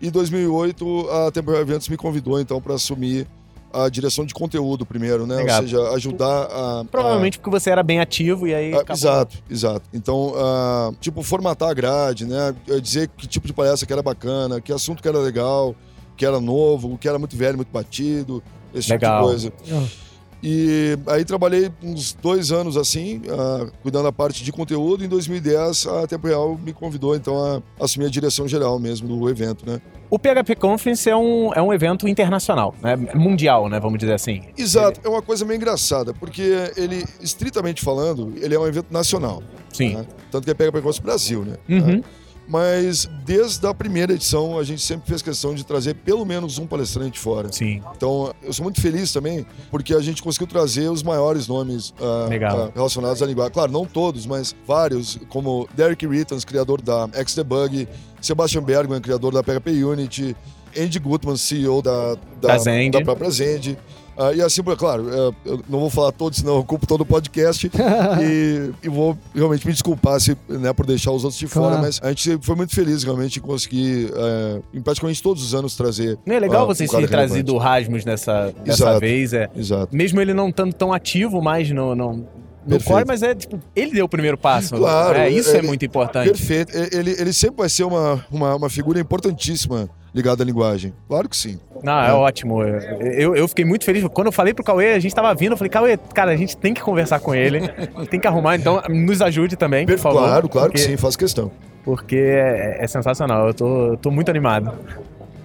e 0.00 0.06
em 0.08 0.10
2008 0.10 1.08
a 1.10 1.30
Temporal 1.32 1.60
Eventos 1.60 1.88
me 1.88 1.96
convidou, 1.96 2.40
então, 2.40 2.60
para 2.60 2.74
assumir 2.74 3.26
a 3.72 3.88
direção 3.88 4.24
de 4.24 4.32
conteúdo 4.32 4.86
primeiro, 4.86 5.26
né? 5.26 5.36
Legal. 5.36 5.56
Ou 5.56 5.62
seja, 5.62 5.90
ajudar 5.90 6.44
a... 6.44 6.84
Provavelmente 6.90 7.38
porque 7.38 7.50
você 7.50 7.68
era 7.68 7.82
bem 7.82 8.00
ativo 8.00 8.46
e 8.46 8.54
aí. 8.54 8.72
a- 8.72 8.76
a- 8.76 8.80
acabou. 8.80 8.96
exato, 8.96 9.38
exato. 9.50 9.82
Então, 9.92 10.32
ah, 10.36 10.92
tipo, 11.00 11.22
formatar 11.22 11.68
a 11.70 11.74
grade, 11.74 12.24
né? 12.24 12.54
Dizer 12.80 13.08
que 13.08 13.26
tipo 13.26 13.46
de 13.46 13.52
palestra 13.52 13.86
que 13.86 13.92
era 13.92 14.02
bacana, 14.02 14.60
que 14.60 14.72
assunto 14.72 15.02
que 15.02 15.08
era 15.08 15.18
legal, 15.18 15.74
que 16.16 16.24
era 16.24 16.40
novo, 16.40 16.96
que 16.98 17.08
era 17.08 17.18
muito 17.18 17.36
velho, 17.36 17.56
muito 17.56 17.70
batido, 17.70 18.42
esse 18.74 18.90
Legal. 18.90 19.28
tipo 19.28 19.38
de 19.38 19.50
coisa. 19.50 19.52
Ah. 19.72 20.06
E 20.42 20.98
aí 21.08 21.24
trabalhei 21.24 21.70
uns 21.82 22.12
dois 22.12 22.52
anos 22.52 22.76
assim, 22.76 23.22
ah, 23.28 23.66
cuidando 23.82 24.04
da 24.04 24.12
parte 24.12 24.44
de 24.44 24.52
conteúdo. 24.52 25.04
Em 25.04 25.08
2010, 25.08 25.86
a 25.86 26.06
Tempo 26.06 26.26
Real 26.26 26.58
me 26.62 26.72
convidou 26.72 27.16
então 27.16 27.62
a 27.78 27.84
assumir 27.84 28.06
a 28.06 28.08
direção 28.10 28.46
geral 28.46 28.78
mesmo 28.78 29.08
do 29.08 29.28
evento, 29.28 29.68
né? 29.68 29.80
O 30.08 30.18
PHP 30.18 30.54
Conference 30.54 31.08
é 31.10 31.16
um, 31.16 31.52
é 31.52 31.60
um 31.60 31.72
evento 31.72 32.06
internacional, 32.06 32.74
né? 32.80 32.94
Mundial, 33.14 33.68
né? 33.68 33.80
Vamos 33.80 33.98
dizer 33.98 34.12
assim. 34.12 34.42
Exato, 34.56 35.00
é 35.02 35.08
uma 35.08 35.22
coisa 35.22 35.44
meio 35.44 35.56
engraçada, 35.56 36.14
porque 36.14 36.42
ele, 36.76 37.04
estritamente 37.20 37.82
falando, 37.82 38.32
ele 38.36 38.54
é 38.54 38.58
um 38.58 38.66
evento 38.66 38.92
nacional. 38.92 39.42
Sim. 39.72 39.96
né? 39.96 40.06
Tanto 40.30 40.44
que 40.44 40.50
é 40.50 40.54
PHP 40.54 40.80
Conference 40.80 41.02
Brasil, 41.02 41.44
né? 41.44 41.56
Uhum. 41.68 42.02
Mas 42.48 43.08
desde 43.24 43.66
a 43.66 43.74
primeira 43.74 44.12
edição, 44.12 44.58
a 44.58 44.62
gente 44.62 44.80
sempre 44.80 45.08
fez 45.08 45.20
questão 45.20 45.54
de 45.54 45.64
trazer 45.64 45.94
pelo 45.94 46.24
menos 46.24 46.58
um 46.58 46.66
palestrante 46.66 47.18
fora. 47.18 47.50
Sim. 47.52 47.82
Então, 47.96 48.32
eu 48.42 48.52
sou 48.52 48.62
muito 48.62 48.80
feliz 48.80 49.12
também, 49.12 49.44
porque 49.70 49.92
a 49.94 50.00
gente 50.00 50.22
conseguiu 50.22 50.46
trazer 50.46 50.88
os 50.88 51.02
maiores 51.02 51.48
nomes 51.48 51.92
Legal. 52.28 52.66
ah, 52.66 52.70
relacionados 52.74 53.20
à 53.22 53.26
linguagem. 53.26 53.52
Claro, 53.52 53.72
não 53.72 53.84
todos, 53.84 54.26
mas 54.26 54.54
vários, 54.66 55.18
como 55.28 55.68
Derek 55.74 56.06
Rittans, 56.06 56.44
criador 56.44 56.80
da 56.80 57.08
Xdebug, 57.26 57.88
Sebastian 58.20 58.62
Bergman, 58.62 59.00
criador 59.00 59.32
da 59.32 59.42
PHP 59.42 59.82
Unity, 59.84 60.36
Andy 60.78 60.98
Gutman, 60.98 61.36
CEO 61.36 61.82
da, 61.82 62.16
Da 62.40 62.58
Zend. 62.58 62.92
da 62.92 63.00
própria 63.02 63.30
Zend. 63.30 63.76
Ah, 64.18 64.32
e 64.32 64.40
assim, 64.40 64.62
claro, 64.62 65.06
eh, 65.12 65.32
eu 65.44 65.60
não 65.68 65.80
vou 65.80 65.90
falar 65.90 66.10
todos, 66.12 66.38
senão 66.38 66.54
eu 66.54 66.60
ocupo 66.60 66.86
todo 66.86 67.02
o 67.02 67.06
podcast. 67.06 67.70
e, 68.22 68.70
e 68.82 68.88
vou 68.88 69.16
realmente 69.34 69.66
me 69.66 69.72
desculpar 69.72 70.18
se, 70.20 70.36
né, 70.48 70.72
por 70.72 70.86
deixar 70.86 71.10
os 71.12 71.22
outros 71.24 71.38
de 71.38 71.46
fora, 71.46 71.66
Claro. 71.76 71.82
mas 71.82 72.00
a 72.02 72.08
gente 72.08 72.38
foi 72.42 72.54
muito 72.56 72.74
feliz 72.74 73.04
realmente 73.04 73.38
em 73.38 73.42
conseguir, 73.42 74.10
eh, 74.14 74.60
em 74.74 74.80
praticamente 74.80 75.22
todos 75.22 75.42
os 75.42 75.54
anos, 75.54 75.76
trazer. 75.76 76.18
Não 76.24 76.34
é 76.34 76.40
legal 76.40 76.62
ah, 76.62 76.66
vocês 76.66 76.88
um 76.90 76.94
terem 76.94 77.08
trazido 77.08 77.54
o. 77.54 77.58
Rasmus 77.58 78.04
nessa, 78.04 78.52
dessa 78.64 78.84
Exato. 78.84 79.00
vez. 79.00 79.32
É, 79.32 79.50
Exato. 79.54 79.94
mesmo 79.94 80.20
ele 80.20 80.32
não 80.32 80.48
estando 80.48 80.72
tão 80.72 80.92
ativo 80.92 81.42
mais 81.42 81.70
no, 81.70 81.94
no, 81.94 82.24
no 82.66 82.82
core, 82.82 83.04
mas 83.06 83.22
é 83.22 83.34
tipo, 83.34 83.58
ele 83.74 83.92
deu 83.92 84.06
o 84.06 84.08
primeiro 84.08 84.38
passo. 84.38 84.76
Claro, 84.76 85.18
É, 85.18 85.28
isso 85.28 85.50
é 85.54 85.58
ele- 85.58 85.66
muito 85.66 85.84
importante. 85.84 86.28
Perfeito. 86.28 86.72
Ele, 86.92 87.10
ele 87.10 87.32
sempre 87.32 87.56
vai 87.58 87.68
ser 87.68 87.84
uma, 87.84 88.24
uma, 88.30 88.54
uma 88.56 88.70
figura 88.70 88.98
importantíssima 89.00 89.88
ligada 90.16 90.42
à 90.42 90.46
linguagem. 90.46 90.94
Claro 91.08 91.28
que 91.28 91.36
sim. 91.36 91.60
Não, 91.82 92.00
é 92.00 92.12
ótimo. 92.12 92.62
Eu, 92.62 93.36
eu 93.36 93.46
fiquei 93.46 93.64
muito 93.64 93.84
feliz. 93.84 94.02
Quando 94.08 94.28
eu 94.28 94.32
falei 94.32 94.54
pro 94.54 94.64
Cauê, 94.64 94.94
a 94.94 94.98
gente 94.98 95.14
tava 95.14 95.32
vindo, 95.34 95.52
eu 95.52 95.56
falei, 95.56 95.70
Cauê, 95.70 95.96
cara, 96.14 96.32
a 96.32 96.36
gente 96.36 96.56
tem 96.56 96.72
que 96.72 96.80
conversar 96.80 97.20
com 97.20 97.34
ele, 97.34 97.68
tem 98.10 98.18
que 98.18 98.26
arrumar, 98.26 98.56
então 98.56 98.82
nos 98.88 99.20
ajude 99.20 99.56
também, 99.56 99.86
por 99.86 99.98
favor. 99.98 100.18
claro, 100.20 100.48
claro 100.48 100.70
porque, 100.70 100.82
que 100.82 100.90
sim, 100.90 100.96
faço 100.96 101.18
questão. 101.18 101.52
Porque 101.84 102.16
é, 102.16 102.78
é 102.80 102.86
sensacional, 102.86 103.46
eu 103.46 103.54
tô, 103.54 103.86
eu 103.92 103.96
tô 103.96 104.10
muito 104.10 104.30
animado. 104.30 104.72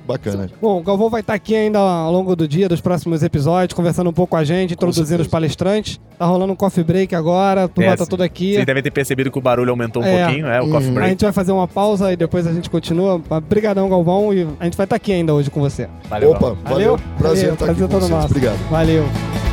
Bacana. 0.05 0.49
Bom, 0.61 0.79
o 0.79 0.83
Galvão 0.83 1.09
vai 1.09 1.21
estar 1.21 1.33
aqui 1.33 1.55
ainda 1.55 1.79
ao 1.79 2.11
longo 2.11 2.35
do 2.35 2.47
dia, 2.47 2.67
dos 2.67 2.81
próximos 2.81 3.23
episódios, 3.23 3.73
conversando 3.75 4.09
um 4.09 4.13
pouco 4.13 4.31
com 4.31 4.37
a 4.37 4.43
gente, 4.43 4.73
introduzindo 4.73 5.21
os 5.21 5.27
palestrantes. 5.27 5.99
Tá 6.17 6.25
rolando 6.25 6.53
um 6.53 6.55
coffee 6.55 6.83
break 6.83 7.15
agora, 7.15 7.63
a 7.63 7.67
turma 7.67 7.91
É, 7.91 7.95
tá 7.95 8.05
toda 8.05 8.23
aqui. 8.23 8.53
Vocês 8.53 8.65
devem 8.65 8.83
ter 8.83 8.91
percebido 8.91 9.31
que 9.31 9.37
o 9.37 9.41
barulho 9.41 9.69
aumentou 9.71 10.01
um 10.01 10.05
É. 10.05 10.23
pouquinho, 10.25 10.47
é, 10.47 10.59
o 10.61 10.65
Uhum. 10.65 10.71
coffee 10.71 10.89
A 10.89 10.93
break. 10.93 11.09
gente 11.11 11.23
vai 11.23 11.31
fazer 11.33 11.51
uma 11.51 11.67
pausa 11.67 12.11
e 12.11 12.15
depois 12.15 12.45
a 12.47 12.53
gente 12.53 12.69
continua. 12.69 13.21
Mas 13.29 13.43
Brigadão, 13.43 13.89
Galvão, 13.89 14.33
e 14.33 14.47
a 14.59 14.63
gente 14.65 14.77
vai 14.77 14.85
estar 14.85 14.95
aqui 14.95 15.11
ainda 15.11 15.33
hoje 15.33 15.49
com 15.49 15.59
você. 15.59 15.87
Valeu, 16.09 16.31
Opa, 16.31 16.55
valeu. 16.63 16.97
Prazer 17.17 17.49
Valeu, 17.49 17.53
estar 17.53 17.53
aqui 17.53 17.57
prazer 17.57 17.81
com 17.83 17.87
todo 17.91 17.99
vocês. 18.01 18.09
nosso. 18.11 18.27
Obrigado. 18.27 18.57
Valeu. 18.69 19.50